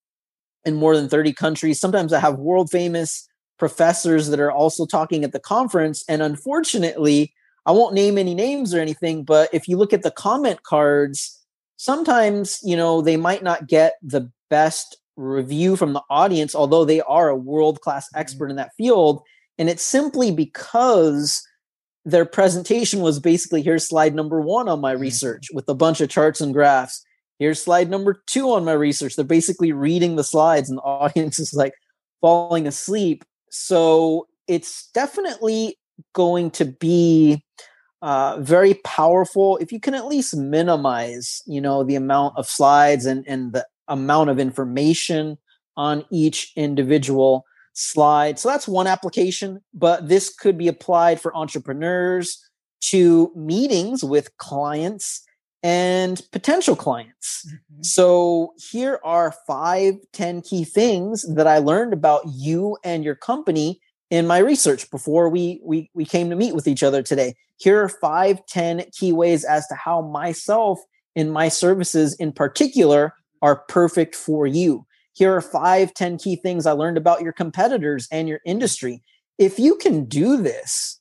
[0.65, 1.81] in more than 30 countries.
[1.81, 6.05] Sometimes I have world famous professors that are also talking at the conference.
[6.09, 7.33] And unfortunately,
[7.67, 11.41] I won't name any names or anything, but if you look at the comment cards,
[11.77, 17.01] sometimes, you know, they might not get the best review from the audience, although they
[17.03, 18.21] are a world class mm-hmm.
[18.21, 19.23] expert in that field.
[19.59, 21.47] And it's simply because
[22.05, 25.03] their presentation was basically here's slide number one on my mm-hmm.
[25.03, 27.04] research with a bunch of charts and graphs.
[27.39, 29.17] Here's slide number two on my research.
[29.17, 31.75] They're basically reading the slides, and the audience is like
[32.21, 33.25] falling asleep.
[33.51, 35.77] So it's definitely
[36.13, 37.45] going to be
[38.03, 43.07] uh, very powerful if you can at least minimize, you know, the amount of slides
[43.07, 45.39] and and the amount of information
[45.77, 48.39] on each individual slide.
[48.39, 52.41] So that's one application, but this could be applied for entrepreneurs
[52.83, 55.24] to meetings with clients
[55.65, 57.45] and potential clients.
[57.47, 57.83] Mm-hmm.
[57.83, 63.81] So here are five, 10 key things that I learned about you and your company
[64.11, 67.35] in my research before we, we, we came to meet with each other today.
[67.57, 70.79] Here are five, 10 key ways as to how myself
[71.17, 76.67] and my services in particular are perfect for you here are five, 10 key things
[76.67, 79.03] I learned about your competitors and your industry.
[79.39, 81.01] If you can do this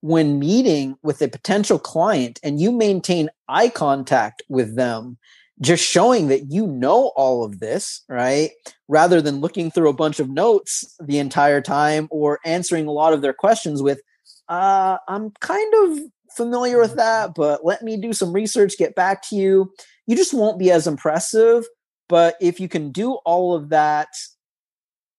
[0.00, 5.18] when meeting with a potential client and you maintain eye contact with them,
[5.60, 8.50] just showing that you know all of this, right?
[8.88, 13.12] Rather than looking through a bunch of notes the entire time or answering a lot
[13.12, 14.00] of their questions with,
[14.48, 15.98] uh, I'm kind of
[16.30, 19.70] familiar with that, but let me do some research, get back to you.
[20.06, 21.66] You just won't be as impressive
[22.10, 24.08] but if you can do all of that,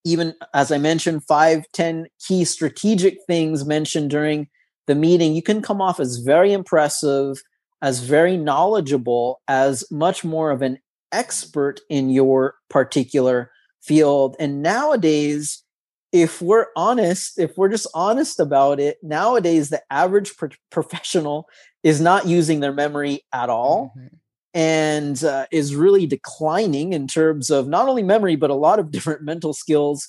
[0.03, 4.49] even as I mentioned, five, ten key strategic things mentioned during
[4.91, 7.41] the meeting, you can come off as very impressive,
[7.81, 10.79] as very knowledgeable, as much more of an
[11.13, 13.51] expert in your particular
[13.81, 14.35] field.
[14.37, 15.63] And nowadays,
[16.11, 21.47] if we're honest, if we're just honest about it, nowadays the average pro- professional
[21.83, 24.15] is not using their memory at all mm-hmm.
[24.53, 28.91] and uh, is really declining in terms of not only memory, but a lot of
[28.95, 30.05] different mental skills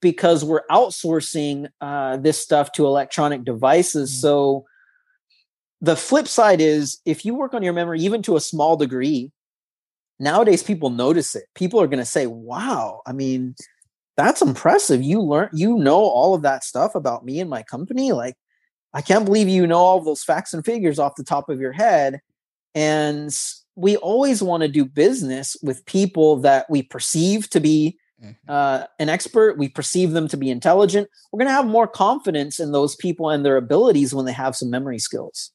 [0.00, 4.10] because we're outsourcing uh, this stuff to electronic devices.
[4.10, 4.20] Mm-hmm.
[4.20, 4.64] So
[5.80, 9.30] the flip side is if you work on your memory, even to a small degree,
[10.18, 11.44] nowadays people notice it.
[11.54, 13.54] People are going to say, wow, I mean,
[14.16, 15.02] that's impressive.
[15.02, 18.12] You learn, you know, all of that stuff about me and my company.
[18.12, 18.34] Like,
[18.92, 21.60] I can't believe you know all of those facts and figures off the top of
[21.60, 22.20] your head.
[22.74, 23.34] And
[23.76, 27.96] we always want to do business with people that we perceive to be.
[28.48, 29.58] Uh, an expert.
[29.58, 31.08] We perceive them to be intelligent.
[31.32, 34.56] We're going to have more confidence in those people and their abilities when they have
[34.56, 35.52] some memory skills.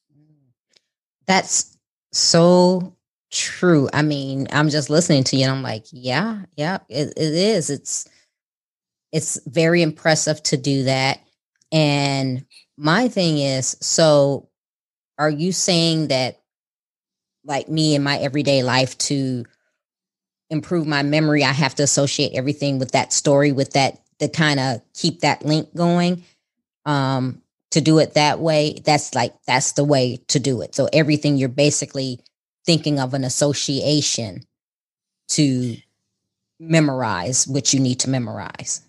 [1.26, 1.76] That's
[2.12, 2.96] so
[3.30, 3.88] true.
[3.92, 7.70] I mean, I'm just listening to you and I'm like, yeah, yeah, it, it is.
[7.70, 8.08] It's
[9.12, 11.20] it's very impressive to do that.
[11.70, 12.44] And
[12.76, 14.48] my thing is, so
[15.18, 16.40] are you saying that
[17.44, 19.44] like me in my everyday life to
[20.54, 24.60] improve my memory, I have to associate everything with that story, with that to kind
[24.60, 26.24] of keep that link going.
[26.86, 30.76] Um, to do it that way, that's like that's the way to do it.
[30.76, 32.20] So everything you're basically
[32.64, 34.44] thinking of an association
[35.30, 35.76] to
[36.60, 38.80] memorize what you need to memorize.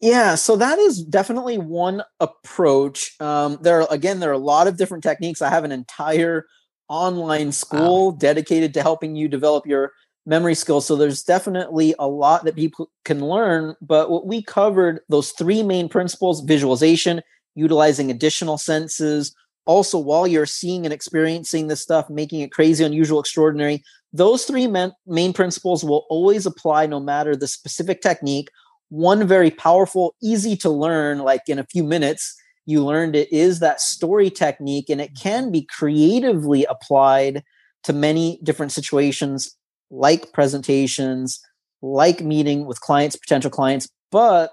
[0.00, 3.14] Yeah, so that is definitely one approach.
[3.20, 5.40] Um, there are again, there are a lot of different techniques.
[5.40, 6.46] I have an entire
[6.88, 8.16] online school wow.
[8.18, 9.92] dedicated to helping you develop your
[10.26, 10.86] memory skills.
[10.86, 13.74] So there's definitely a lot that people can learn.
[13.80, 17.22] But what we covered, those three main principles: visualization,
[17.54, 19.34] utilizing additional senses,
[19.66, 23.82] also while you're seeing and experiencing this stuff making it crazy unusual extraordinary
[24.12, 28.48] those three main, main principles will always apply no matter the specific technique
[28.90, 33.60] one very powerful easy to learn like in a few minutes you learned it is
[33.60, 37.42] that story technique and it can be creatively applied
[37.82, 39.56] to many different situations
[39.94, 41.40] like presentations
[41.82, 44.52] like meeting with clients potential clients but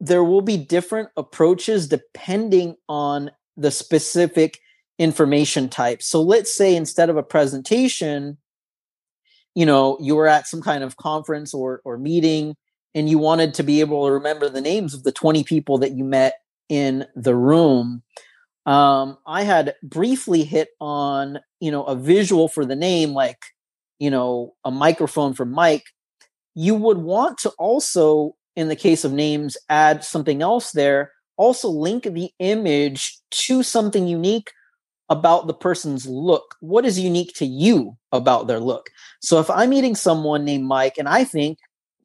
[0.00, 4.58] there will be different approaches depending on the specific
[4.98, 6.02] information type.
[6.02, 8.38] So let's say instead of a presentation,
[9.54, 12.56] you know, you were at some kind of conference or or meeting
[12.94, 15.92] and you wanted to be able to remember the names of the 20 people that
[15.92, 16.34] you met
[16.68, 18.02] in the room.
[18.66, 23.38] Um, I had briefly hit on, you know, a visual for the name, like,
[23.98, 25.84] you know, a microphone for Mike.
[26.54, 31.68] You would want to also, in the case of names, add something else there also
[31.68, 34.52] link the image to something unique
[35.08, 36.54] about the person's look.
[36.60, 38.86] What is unique to you about their look?
[39.20, 41.58] So if I'm meeting someone named Mike and I think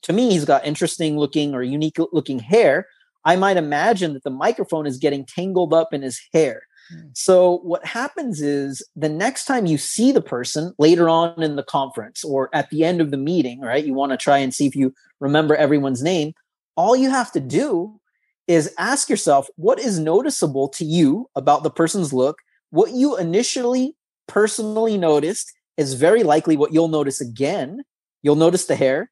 [0.04, 2.88] to me he's got interesting looking or unique looking hair,
[3.25, 6.63] I might imagine that the microphone is getting tangled up in his hair.
[6.93, 7.15] Mm.
[7.15, 11.63] So what happens is the next time you see the person later on in the
[11.63, 13.86] conference or at the end of the meeting, right?
[13.86, 16.34] You want to try and see if you remember everyone's name.
[16.75, 17.99] All you have to do
[18.47, 22.38] is ask yourself what is noticeable to you about the person's look.
[22.71, 23.95] What you initially
[24.28, 27.84] personally noticed is very likely what you'll notice again.
[28.23, 29.12] You'll notice the hair.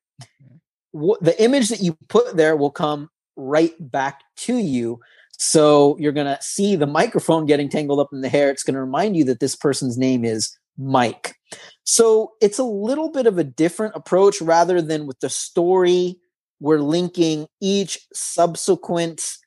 [0.91, 4.99] What, the image that you put there will come right back to you.
[5.37, 8.49] So you're going to see the microphone getting tangled up in the hair.
[8.49, 11.35] It's going to remind you that this person's name is Mike.
[11.83, 16.17] So it's a little bit of a different approach rather than with the story
[16.59, 19.37] we're linking each subsequent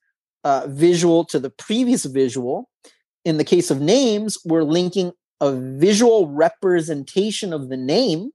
[0.45, 2.71] uh, visual to the previous visual.
[3.25, 8.31] In the case of names, we're linking a visual representation of the name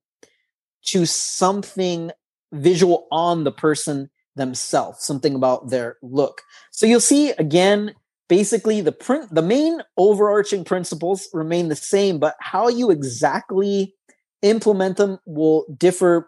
[0.88, 2.12] to something
[2.52, 6.42] visual on the person themselves, something about their look.
[6.72, 7.94] So you'll see again,
[8.28, 13.94] basically the print, the main overarching principles remain the same, but how you exactly
[14.42, 16.28] implement them will differ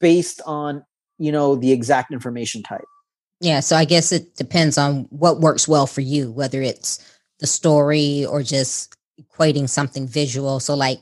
[0.00, 0.84] based on
[1.18, 2.84] you know the exact information type.
[3.40, 6.98] Yeah so i guess it depends on what works well for you whether it's
[7.38, 10.60] the story or just equating something visual.
[10.60, 11.00] So like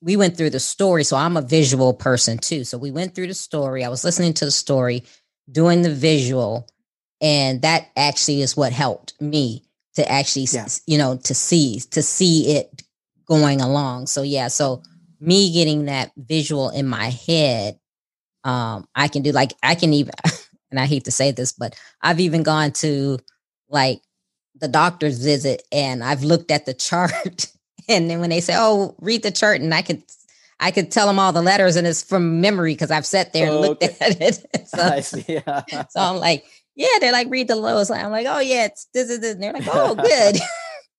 [0.00, 2.64] we went through the story so i'm a visual person too.
[2.64, 5.04] So we went through the story i was listening to the story
[5.50, 6.66] doing the visual
[7.20, 10.66] and that actually is what helped me to actually yeah.
[10.86, 12.82] you know to see to see it
[13.26, 14.82] going along so yeah so
[15.20, 17.78] me getting that visual in my head
[18.44, 20.12] um i can do like i can even
[20.70, 23.18] and i hate to say this but i've even gone to
[23.68, 24.00] like
[24.60, 27.46] the doctor's visit and i've looked at the chart
[27.88, 30.02] and then when they say oh read the chart and i could
[30.60, 33.46] i could tell them all the letters and it's from memory because i've sat there
[33.46, 33.96] and oh, looked okay.
[34.00, 35.24] at it so, I see.
[35.26, 35.62] Yeah.
[35.88, 36.44] so i'm like
[36.76, 37.90] Yeah, they're like read the lows.
[37.90, 39.34] I'm like, oh yeah, it's this is this.
[39.34, 40.36] And they're like, oh good.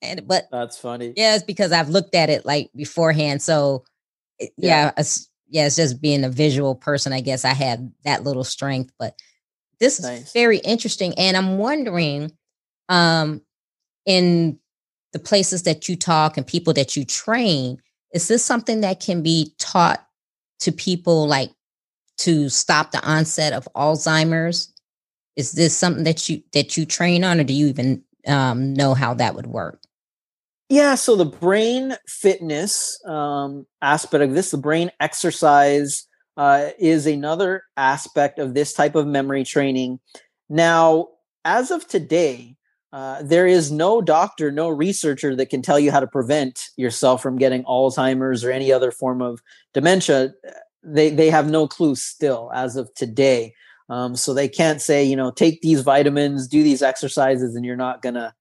[0.01, 1.13] and but that's funny.
[1.15, 3.41] Yeah, it's because I've looked at it like beforehand.
[3.41, 3.83] So
[4.39, 7.13] yeah, yeah, it's, yeah, it's just being a visual person.
[7.13, 9.15] I guess I have that little strength, but
[9.79, 10.27] this nice.
[10.27, 11.13] is very interesting.
[11.17, 12.31] And I'm wondering,
[12.89, 13.41] um,
[14.05, 14.59] in
[15.13, 17.77] the places that you talk and people that you train,
[18.13, 20.05] is this something that can be taught
[20.59, 21.51] to people like
[22.17, 24.73] to stop the onset of Alzheimer's?
[25.35, 28.93] Is this something that you that you train on, or do you even um, know
[28.93, 29.81] how that would work?
[30.69, 36.07] Yeah, so the brain fitness um, aspect of this, the brain exercise,
[36.37, 39.99] uh, is another aspect of this type of memory training.
[40.49, 41.09] Now,
[41.43, 42.55] as of today,
[42.93, 47.21] uh, there is no doctor, no researcher that can tell you how to prevent yourself
[47.21, 49.41] from getting Alzheimer's or any other form of
[49.73, 50.33] dementia.
[50.83, 53.53] They they have no clue still as of today.
[53.89, 57.75] Um, so they can't say, you know, take these vitamins, do these exercises, and you're
[57.75, 58.33] not gonna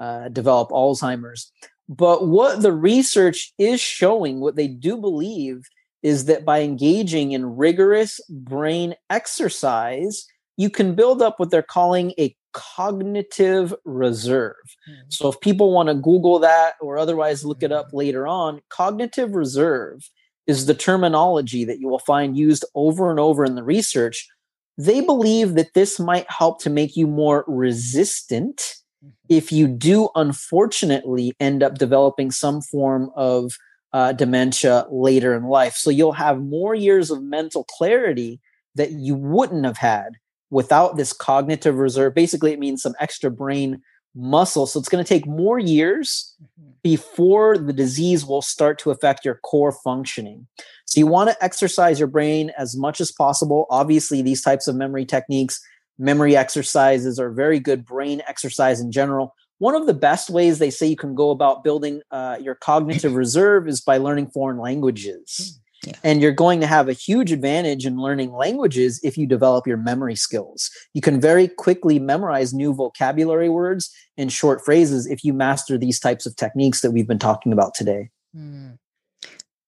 [0.00, 1.52] uh, develop Alzheimer's.
[1.88, 5.68] But what the research is showing, what they do believe,
[6.02, 10.26] is that by engaging in rigorous brain exercise,
[10.56, 14.54] you can build up what they're calling a cognitive reserve.
[14.88, 15.00] Mm-hmm.
[15.08, 17.96] So if people want to Google that or otherwise look it up hmm.
[17.98, 20.08] later on, cognitive reserve
[20.46, 24.28] is the terminology that you will find used over and over in the research.
[24.76, 28.56] They believe that this might help to make you more resistant
[29.04, 29.10] mm-hmm.
[29.28, 33.52] if you do unfortunately end up developing some form of
[33.92, 35.74] uh, dementia later in life.
[35.74, 38.40] So you'll have more years of mental clarity
[38.74, 40.14] that you wouldn't have had
[40.52, 42.14] without this cognitive reserve.
[42.14, 43.80] Basically, it means some extra brain
[44.14, 44.66] muscle.
[44.66, 46.72] So it's going to take more years mm-hmm.
[46.82, 50.46] before the disease will start to affect your core functioning.
[50.84, 53.66] So you want to exercise your brain as much as possible.
[53.70, 55.58] Obviously, these types of memory techniques,
[55.98, 59.34] memory exercises are very good brain exercise in general.
[59.56, 63.14] One of the best ways they say you can go about building uh, your cognitive
[63.14, 65.61] reserve is by learning foreign languages.
[65.84, 65.94] Yeah.
[66.04, 69.76] And you're going to have a huge advantage in learning languages if you develop your
[69.76, 70.70] memory skills.
[70.94, 75.98] You can very quickly memorize new vocabulary words and short phrases if you master these
[75.98, 78.10] types of techniques that we've been talking about today.
[78.36, 78.78] Mm.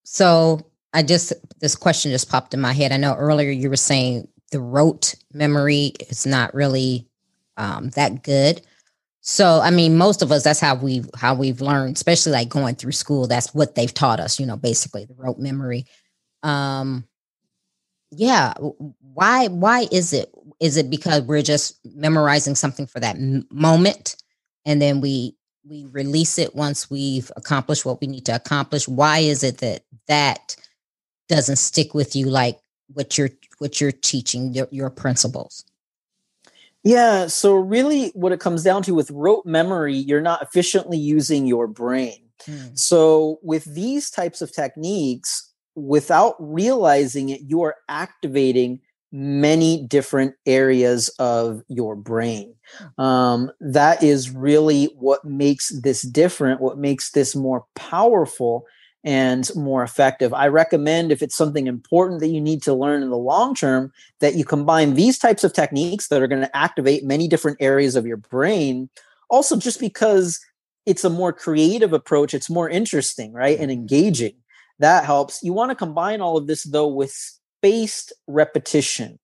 [0.05, 0.61] So,
[0.93, 2.93] I just, this question just popped in my head.
[2.93, 7.09] I know earlier you were saying the rote memory is not really
[7.57, 8.63] um, that good.
[9.21, 12.75] So, I mean, most of us, that's how we've how we've learned, especially like going
[12.75, 13.27] through school.
[13.27, 15.87] That's what they've taught us, you know, basically the rote memory
[16.45, 17.05] um
[18.11, 18.55] yeah
[19.15, 20.31] why why is it
[20.61, 24.17] is it because we're just memorizing something for that m- moment?
[24.65, 25.37] And then we
[25.69, 28.87] we release it once we've accomplished what we need to accomplish.
[28.87, 30.57] Why is it that that
[31.29, 32.59] doesn't stick with you like
[32.93, 35.65] what you're what you're teaching your, your principles?
[36.83, 41.47] Yeah so really what it comes down to with rote memory you're not efficiently using
[41.47, 42.21] your brain.
[42.45, 42.75] Hmm.
[42.75, 48.81] so with these types of techniques without realizing it, you are activating
[49.13, 52.53] many different areas of your brain.
[52.99, 58.67] Um, that is really what makes this different, what makes this more powerful
[59.05, 60.33] and more effective.
[60.35, 63.93] I recommend if it's something important that you need to learn in the long term,
[64.21, 67.97] that you combine these types of techniques that are going to activate many different areas
[67.97, 68.89] of your brain.
[69.29, 70.41] Also, just because
[70.87, 73.59] it's a more creative approach, it's more interesting, right?
[73.61, 74.35] And engaging.
[74.79, 75.43] That helps.
[75.43, 79.19] You want to combine all of this though with spaced repetition.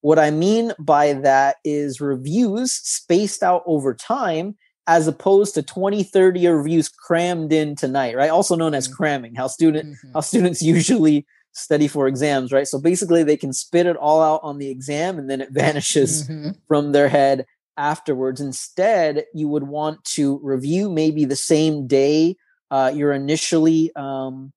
[0.00, 4.56] What I mean by that is reviews spaced out over time
[4.86, 8.96] as opposed to 20 30 reviews crammed in tonight right also known as mm-hmm.
[8.96, 10.12] cramming how student mm-hmm.
[10.14, 14.40] how students usually study for exams right so basically they can spit it all out
[14.42, 16.50] on the exam and then it vanishes mm-hmm.
[16.68, 17.44] from their head
[17.76, 22.36] afterwards instead you would want to review maybe the same day
[22.70, 24.52] uh, you're initially um,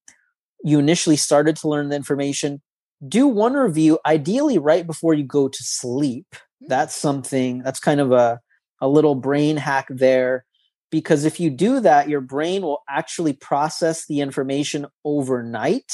[0.63, 2.61] you initially started to learn the information,
[3.07, 6.27] do one review, ideally right before you go to sleep.
[6.61, 6.67] Hmm.
[6.67, 8.39] That's something that's kind of a,
[8.81, 10.45] a little brain hack there.
[10.91, 15.93] Because if you do that, your brain will actually process the information overnight.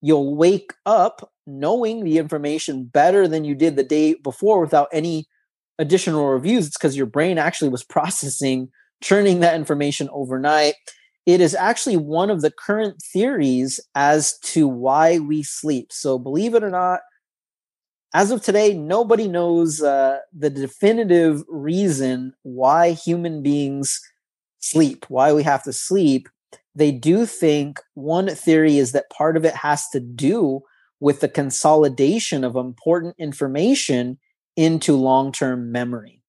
[0.00, 5.26] You'll wake up knowing the information better than you did the day before without any
[5.78, 6.66] additional reviews.
[6.66, 8.70] It's because your brain actually was processing,
[9.02, 10.74] churning that information overnight
[11.26, 15.92] it is actually one of the current theories as to why we sleep.
[15.92, 17.00] So, believe it or not,
[18.12, 24.00] as of today, nobody knows uh, the definitive reason why human beings
[24.58, 26.28] sleep, why we have to sleep.
[26.74, 30.62] They do think one theory is that part of it has to do
[30.98, 34.18] with the consolidation of important information
[34.56, 36.22] into long term memory.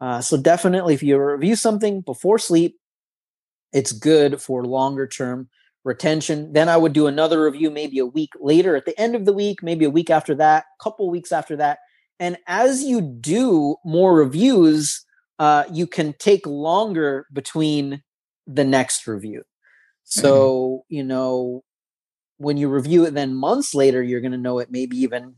[0.00, 2.76] Uh, so definitely, if you review something before sleep,
[3.76, 5.50] it's good for longer term
[5.84, 6.54] retention.
[6.54, 9.34] Then I would do another review maybe a week later, at the end of the
[9.34, 11.80] week, maybe a week after that, couple weeks after that.
[12.18, 15.04] And as you do more reviews,
[15.38, 18.02] uh, you can take longer between
[18.46, 19.42] the next review.
[20.04, 20.94] So, mm-hmm.
[20.94, 21.62] you know,
[22.38, 25.34] when you review it then months later, you're going to know it maybe even,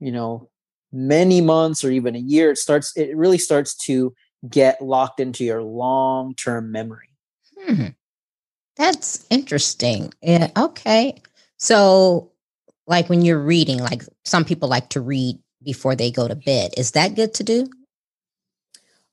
[0.00, 0.48] you know,
[0.90, 2.50] many months or even a year.
[2.50, 4.14] It starts, it really starts to
[4.48, 7.10] get locked into your long term memory.
[7.58, 7.86] Hmm.
[8.76, 10.12] That's interesting.
[10.22, 10.50] Yeah.
[10.56, 11.20] Okay.
[11.56, 12.30] So,
[12.86, 16.72] like when you're reading, like some people like to read before they go to bed.
[16.76, 17.68] Is that good to do?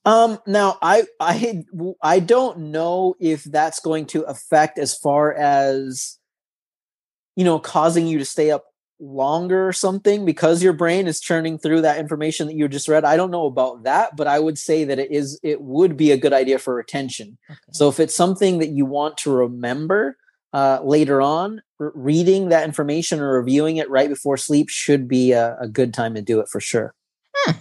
[0.04, 1.64] Um, now I I
[2.00, 6.18] I don't know if that's going to affect as far as
[7.34, 8.64] you know causing you to stay up
[8.98, 13.04] longer or something because your brain is churning through that information that you just read.
[13.04, 16.10] I don't know about that, but I would say that it is it would be
[16.10, 17.38] a good idea for retention.
[17.50, 17.58] Okay.
[17.72, 20.16] So if it's something that you want to remember
[20.52, 25.32] uh, later on, r- reading that information or reviewing it right before sleep should be
[25.32, 26.94] a, a good time to do it for sure.
[27.34, 27.54] Huh.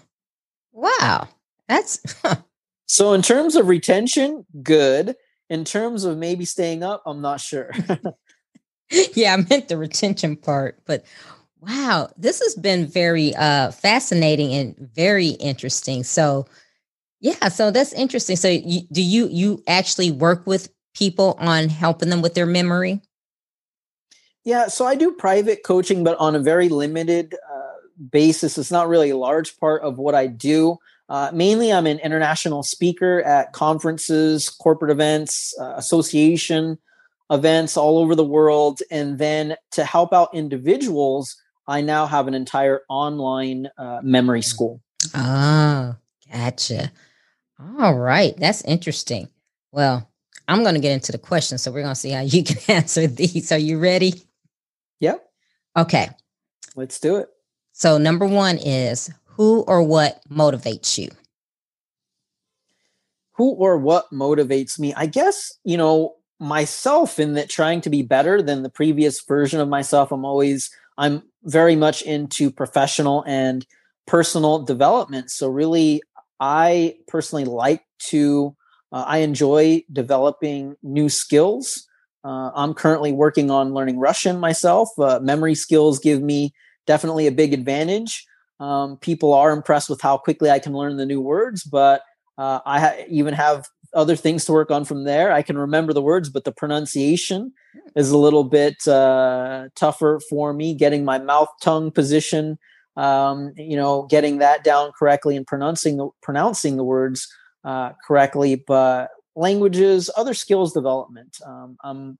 [0.71, 1.27] Wow,
[1.67, 1.99] that's
[2.85, 3.13] so.
[3.13, 5.15] In terms of retention, good.
[5.49, 7.71] In terms of maybe staying up, I'm not sure.
[9.13, 11.05] yeah, I meant the retention part, but
[11.61, 16.03] wow, this has been very uh fascinating and very interesting.
[16.03, 16.45] So
[17.21, 18.35] yeah, so that's interesting.
[18.35, 23.01] So you, do you you actually work with people on helping them with their memory?
[24.43, 27.73] Yeah, so I do private coaching, but on a very limited uh,
[28.11, 28.59] basis.
[28.59, 30.77] It's not really a large part of what I do.
[31.09, 36.77] Uh, mainly, I'm an international speaker at conferences, corporate events, uh, association
[37.29, 38.81] events all over the world.
[38.91, 41.35] And then to help out individuals,
[41.67, 44.45] I now have an entire online uh, memory mm.
[44.45, 44.81] school.
[45.13, 45.95] Oh,
[46.31, 46.91] gotcha.
[47.59, 48.35] All right.
[48.37, 49.29] That's interesting.
[49.71, 50.09] Well,
[50.47, 51.63] I'm going to get into the questions.
[51.63, 53.51] So we're going to see how you can answer these.
[53.51, 54.13] Are you ready?
[54.99, 55.25] Yep.
[55.77, 56.09] Okay.
[56.75, 57.29] Let's do it.
[57.71, 61.09] So, number one is who or what motivates you?
[63.33, 64.93] Who or what motivates me?
[64.93, 69.59] I guess, you know, myself in that trying to be better than the previous version
[69.59, 70.11] of myself.
[70.11, 73.65] I'm always, I'm very much into professional and
[74.05, 75.31] personal development.
[75.31, 76.01] So, really,
[76.39, 78.55] I personally like to,
[78.91, 81.87] uh, I enjoy developing new skills.
[82.23, 84.89] Uh, I'm currently working on learning Russian myself.
[84.97, 86.53] Uh, memory skills give me
[86.87, 88.25] definitely a big advantage.
[88.59, 92.01] Um, people are impressed with how quickly I can learn the new words, but
[92.37, 95.31] uh, I ha- even have other things to work on from there.
[95.31, 97.53] I can remember the words, but the pronunciation
[97.95, 100.73] is a little bit uh, tougher for me.
[100.75, 102.57] Getting my mouth tongue position,
[102.97, 107.27] um, you know, getting that down correctly and pronouncing the pronouncing the words
[107.63, 108.55] uh, correctly.
[108.55, 111.37] But languages, other skills development.
[111.45, 112.17] Um, I'm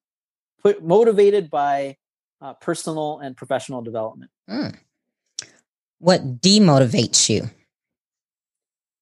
[0.62, 1.98] put motivated by
[2.42, 4.32] uh, personal and professional development.
[4.50, 4.78] Mm.
[6.00, 7.50] What demotivates you?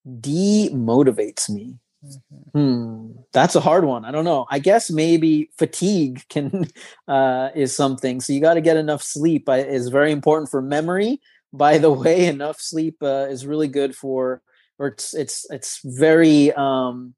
[0.07, 1.77] Demotivates me.
[2.05, 2.59] Mm-hmm.
[2.59, 4.05] Hmm, that's a hard one.
[4.05, 4.45] I don't know.
[4.49, 6.67] I guess maybe fatigue can
[7.07, 8.19] uh, is something.
[8.19, 9.47] So you got to get enough sleep.
[9.47, 11.21] I, is very important for memory.
[11.53, 14.41] By the way, enough sleep uh, is really good for,
[14.79, 16.51] or it's it's it's very.
[16.53, 17.13] Um,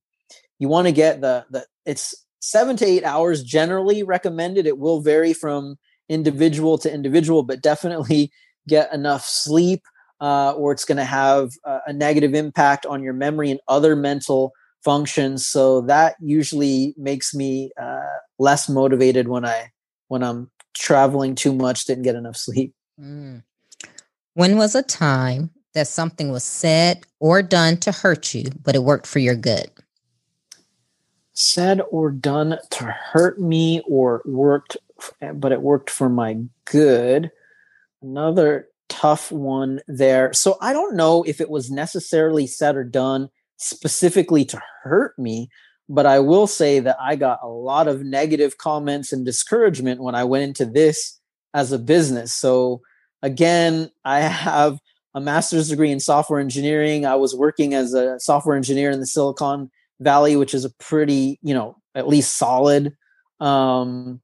[0.59, 4.67] you want to get the the it's seven to eight hours generally recommended.
[4.67, 5.77] It will vary from
[6.09, 8.31] individual to individual, but definitely
[8.67, 9.83] get enough sleep,
[10.25, 13.95] uh, or it's going to have a, a negative impact on your memory and other
[13.95, 14.53] mental
[14.83, 15.45] functions.
[15.45, 19.71] So that usually makes me uh, less motivated when i
[20.07, 22.73] when i'm traveling too much didn't get enough sleep.
[22.99, 23.43] Mm.
[24.33, 28.83] when was a time that something was said or done to hurt you but it
[28.83, 29.69] worked for your good?
[31.33, 34.75] Said or done to hurt me or worked
[35.35, 37.31] but it worked for my good.
[38.01, 38.69] Another
[39.05, 44.45] tough one there so i don't know if it was necessarily said or done specifically
[44.45, 45.49] to hurt me.
[45.87, 50.15] But I will say that I got a lot of negative comments and discouragement when
[50.15, 51.19] I went into this
[51.53, 52.33] as a business.
[52.33, 52.81] So,
[53.21, 54.79] again, I have
[55.13, 57.05] a master's degree in software engineering.
[57.05, 61.39] I was working as a software engineer in the Silicon Valley, which is a pretty,
[61.43, 62.93] you know, at least solid,
[63.39, 64.21] um,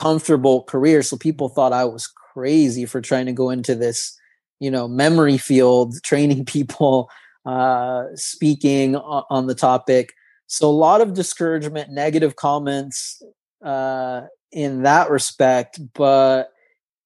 [0.00, 1.02] comfortable career.
[1.02, 4.18] So people thought I was crazy for trying to go into this,
[4.58, 7.10] you know, memory field, training people
[7.46, 10.12] uh, speaking on, on, the topic.
[10.46, 13.22] So a lot of discouragement, negative comments
[13.64, 14.22] uh,
[14.52, 15.80] in that respect.
[15.94, 16.50] But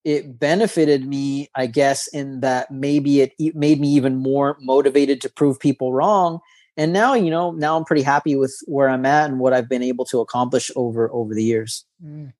[0.03, 5.29] it benefited me, I guess, in that maybe it made me even more motivated to
[5.29, 6.39] prove people wrong.
[6.77, 9.69] And now, you know, now I'm pretty happy with where I'm at and what I've
[9.69, 11.85] been able to accomplish over over the years.
[12.03, 12.33] Mm.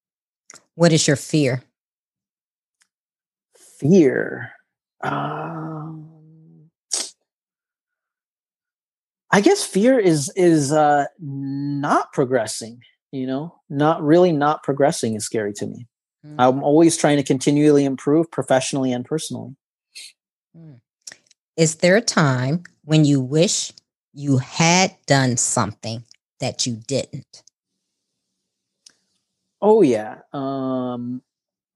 [0.76, 1.64] What is your fear?
[3.80, 4.52] Fear.
[5.02, 6.16] Um,
[9.32, 12.82] I guess fear is is uh, not progressing.
[13.12, 15.88] You know, not really not progressing is scary to me.
[16.26, 16.36] Mm.
[16.38, 19.56] I'm always trying to continually improve professionally and personally.
[20.58, 20.80] Mm.
[21.58, 23.72] Is there a time when you wish
[24.14, 26.04] you had done something
[26.40, 27.44] that you didn't?
[29.62, 30.20] Oh yeah.
[30.34, 31.22] Um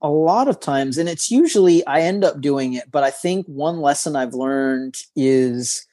[0.02, 3.46] a lot of times and it's usually I end up doing it, but I think
[3.48, 5.86] one lesson I've learned is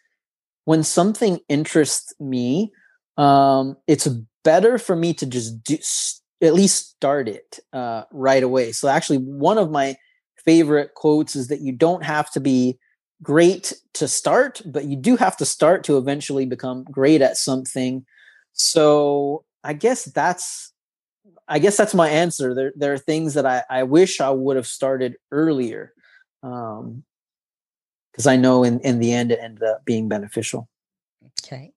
[0.65, 2.73] when something interests me,
[3.17, 4.09] um it's
[4.45, 5.77] better for me to just do
[6.43, 8.73] at least start it uh, right away.
[8.73, 9.97] So actually, one of my
[10.45, 12.79] favorite quotes is that you don't have to be
[13.23, 18.05] great to start, but you do have to start to eventually become great at something.
[18.53, 20.73] So I guess that's
[21.49, 22.55] I guess that's my answer.
[22.55, 25.92] There there are things that I, I wish I would have started earlier.
[26.42, 27.05] Um
[28.12, 30.68] because I know in, in the end it ended up being beneficial.
[31.42, 31.72] Okay.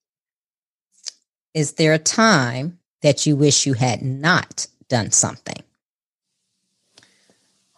[1.53, 5.61] Is there a time that you wish you had not done something?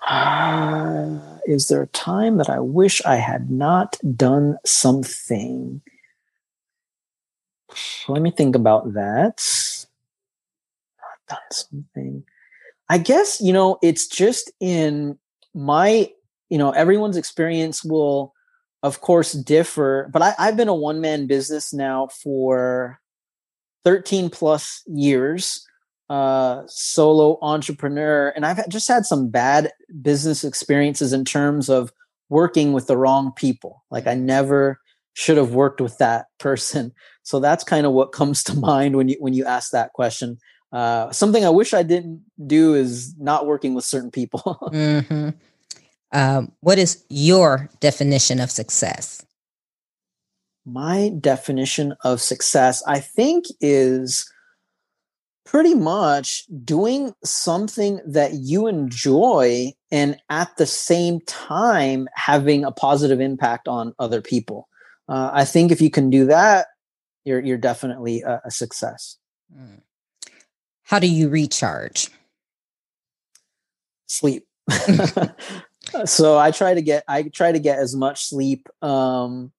[0.08, 5.82] Uh, is there a time that I wish I had not done something?
[8.08, 9.81] Let me think about that.
[11.32, 12.24] Done something.
[12.90, 15.18] I guess, you know, it's just in
[15.54, 16.10] my,
[16.50, 18.34] you know, everyone's experience will,
[18.84, 20.10] of course, differ.
[20.12, 23.00] But I, I've been a one man business now for
[23.84, 25.66] 13 plus years
[26.12, 29.72] uh, solo entrepreneur and i've just had some bad
[30.02, 31.94] business experiences in terms of
[32.28, 34.78] working with the wrong people like i never
[35.14, 36.92] should have worked with that person
[37.24, 40.38] so that's kind of what comes to mind when you when you ask that question
[40.72, 44.42] uh, something i wish i didn't do is not working with certain people
[44.74, 45.30] mm-hmm.
[46.12, 49.26] um, what is your definition of success
[50.66, 54.32] my definition of success, I think, is
[55.46, 63.20] pretty much doing something that you enjoy and at the same time having a positive
[63.20, 64.70] impact on other people.
[65.10, 66.68] Uh, I think if you can do that,
[67.26, 69.18] you're you're definitely a, a success.
[69.54, 69.82] Mm.
[70.92, 72.10] How do you recharge?
[74.08, 74.46] Sleep.
[76.04, 79.54] so I try to get I try to get as much sleep um,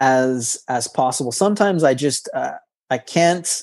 [0.00, 1.32] as as possible.
[1.32, 2.56] Sometimes I just uh,
[2.90, 3.62] I can't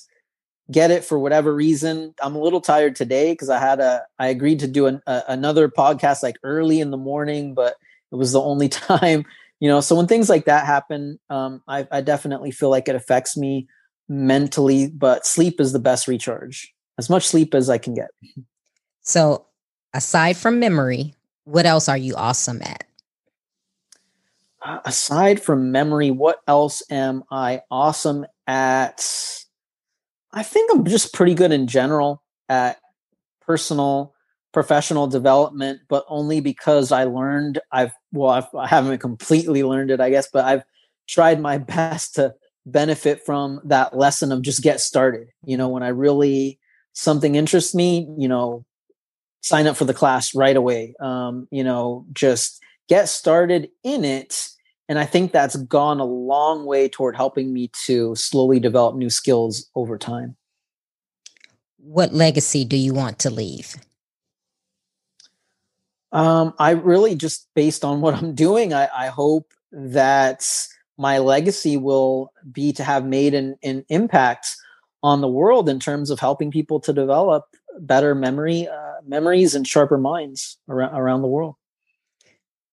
[0.71, 2.15] get it for whatever reason.
[2.19, 5.21] I'm a little tired today because I had a I agreed to do an, a,
[5.27, 7.75] another podcast like early in the morning, but
[8.11, 9.23] it was the only time.
[9.59, 12.95] You know, so when things like that happen, um, I, I definitely feel like it
[12.95, 13.67] affects me
[14.09, 14.87] mentally.
[14.87, 16.72] But sleep is the best recharge.
[16.97, 18.09] As much sleep as I can get.
[19.01, 19.45] So,
[19.93, 22.85] aside from memory, what else are you awesome at?
[24.85, 29.05] aside from memory, what else am I awesome at?
[30.31, 32.79] I think I'm just pretty good in general at
[33.41, 34.13] personal,
[34.51, 37.59] professional development, but only because I learned.
[37.71, 40.63] I've well, I've, I haven't completely learned it, I guess, but I've
[41.07, 42.33] tried my best to
[42.65, 45.27] benefit from that lesson of just get started.
[45.45, 46.59] You know, when I really
[46.93, 48.65] something interests me, you know,
[49.41, 50.95] sign up for the class right away.
[50.99, 54.49] Um, you know, just get started in it
[54.89, 59.09] and i think that's gone a long way toward helping me to slowly develop new
[59.09, 60.35] skills over time
[61.77, 63.75] what legacy do you want to leave
[66.11, 70.47] um, i really just based on what i'm doing i, I hope that
[70.97, 74.55] my legacy will be to have made an, an impact
[75.03, 77.45] on the world in terms of helping people to develop
[77.79, 81.55] better memory uh, memories and sharper minds around, around the world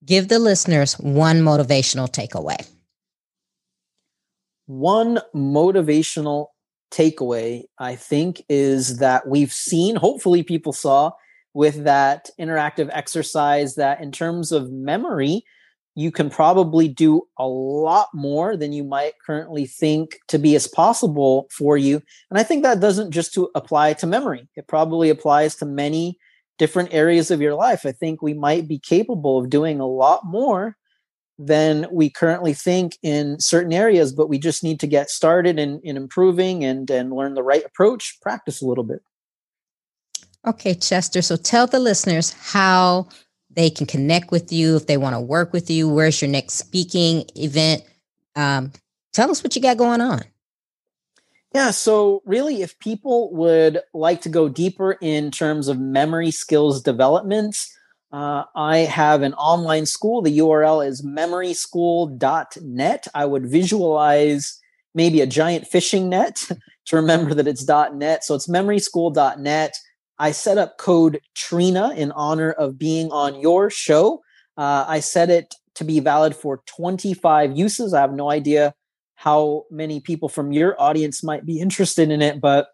[0.05, 2.67] Give the listeners one motivational takeaway.
[4.67, 6.47] One motivational
[6.91, 11.13] takeaway, I think, is that we've seen, hopefully, people saw
[11.53, 15.43] with that interactive exercise that in terms of memory,
[15.95, 20.69] you can probably do a lot more than you might currently think to be as
[20.69, 22.01] possible for you.
[22.31, 24.49] And I think that doesn't just to apply to memory.
[24.57, 26.17] It probably applies to many
[26.59, 27.85] different areas of your life.
[27.85, 30.77] I think we might be capable of doing a lot more
[31.39, 35.81] than we currently think in certain areas, but we just need to get started in,
[35.83, 39.01] in improving and, and learn the right approach, practice a little bit.
[40.47, 41.23] Okay, Chester.
[41.23, 43.09] So tell the listeners how
[43.55, 46.55] they can connect with you, if they want to work with you, where's your next
[46.55, 47.83] speaking event?
[48.37, 48.73] Um,
[49.13, 50.23] tell us what you got going on.
[51.55, 56.81] Yeah, so really, if people would like to go deeper in terms of memory skills
[56.81, 57.67] development,
[58.13, 60.23] uh, I have an online school.
[60.23, 63.09] The URL is memoryschool.net.
[63.15, 64.61] I would visualize
[64.95, 66.49] maybe a giant fishing net
[66.87, 68.25] to remember that it's .net.
[68.25, 69.75] So it's memoryschool.net.
[70.21, 74.21] I set up code Trina in honor of being on your show.
[74.59, 77.95] Uh, I set it to be valid for 25 uses.
[77.95, 78.75] I have no idea
[79.15, 82.69] how many people from your audience might be interested in it, but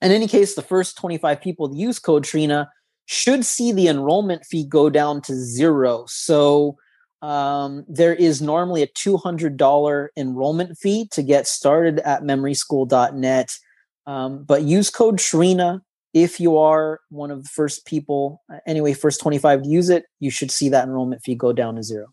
[0.00, 2.70] in any case, the first 25 people to use code Trina
[3.06, 6.04] should see the enrollment fee go down to zero.
[6.06, 6.76] So
[7.20, 13.58] um, there is normally a $200 enrollment fee to get started at memoryschool.net.
[14.06, 15.82] Um, but use code Trina
[16.16, 20.06] if you are one of the first people, uh, anyway, first 25 to use it,
[20.18, 22.06] you should see that enrollment fee go down to zero.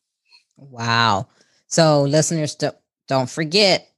[0.57, 1.29] Wow.
[1.67, 2.57] So, listeners,
[3.07, 3.89] don't forget,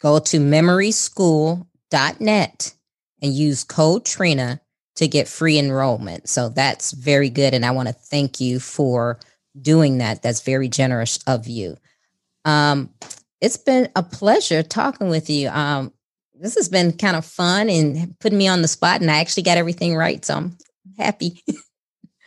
[0.00, 2.74] go to memoryschool.net
[3.22, 4.60] and use code Trina
[4.96, 6.28] to get free enrollment.
[6.28, 7.54] So that's very good.
[7.54, 9.18] And I want to thank you for
[9.58, 10.20] doing that.
[10.20, 11.78] That's very generous of you.
[12.44, 12.90] Um,
[13.40, 15.48] it's been a pleasure talking with you.
[15.48, 15.94] Um,
[16.40, 19.42] this has been kind of fun and putting me on the spot, and I actually
[19.44, 20.24] got everything right.
[20.24, 20.58] So I'm
[20.98, 21.42] happy.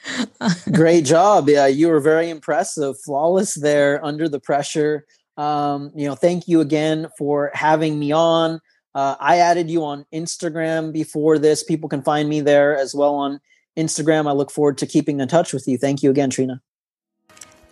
[0.71, 1.49] Great job.
[1.49, 5.05] Yeah, you were very impressive, flawless there under the pressure.
[5.37, 8.59] Um, you know, thank you again for having me on.
[8.95, 11.63] Uh, I added you on Instagram before this.
[11.63, 13.39] People can find me there as well on
[13.77, 14.27] Instagram.
[14.27, 15.77] I look forward to keeping in touch with you.
[15.77, 16.61] Thank you again, Trina.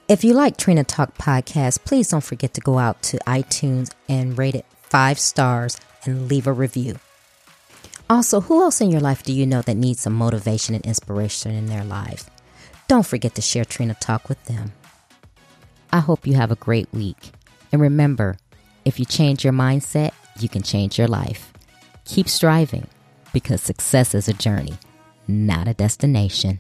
[0.08, 4.38] If you like Trina Talk podcast, please don't forget to go out to iTunes and
[4.38, 5.78] rate it five stars
[6.08, 6.98] and leave a review.
[8.10, 11.52] Also, who else in your life do you know that needs some motivation and inspiration
[11.52, 12.30] in their lives?
[12.88, 14.72] Don't forget to share Trina Talk with them.
[15.92, 17.32] I hope you have a great week.
[17.72, 18.38] And remember,
[18.86, 21.52] if you change your mindset, you can change your life.
[22.06, 22.88] Keep striving
[23.34, 24.78] because success is a journey,
[25.28, 26.60] not a destination.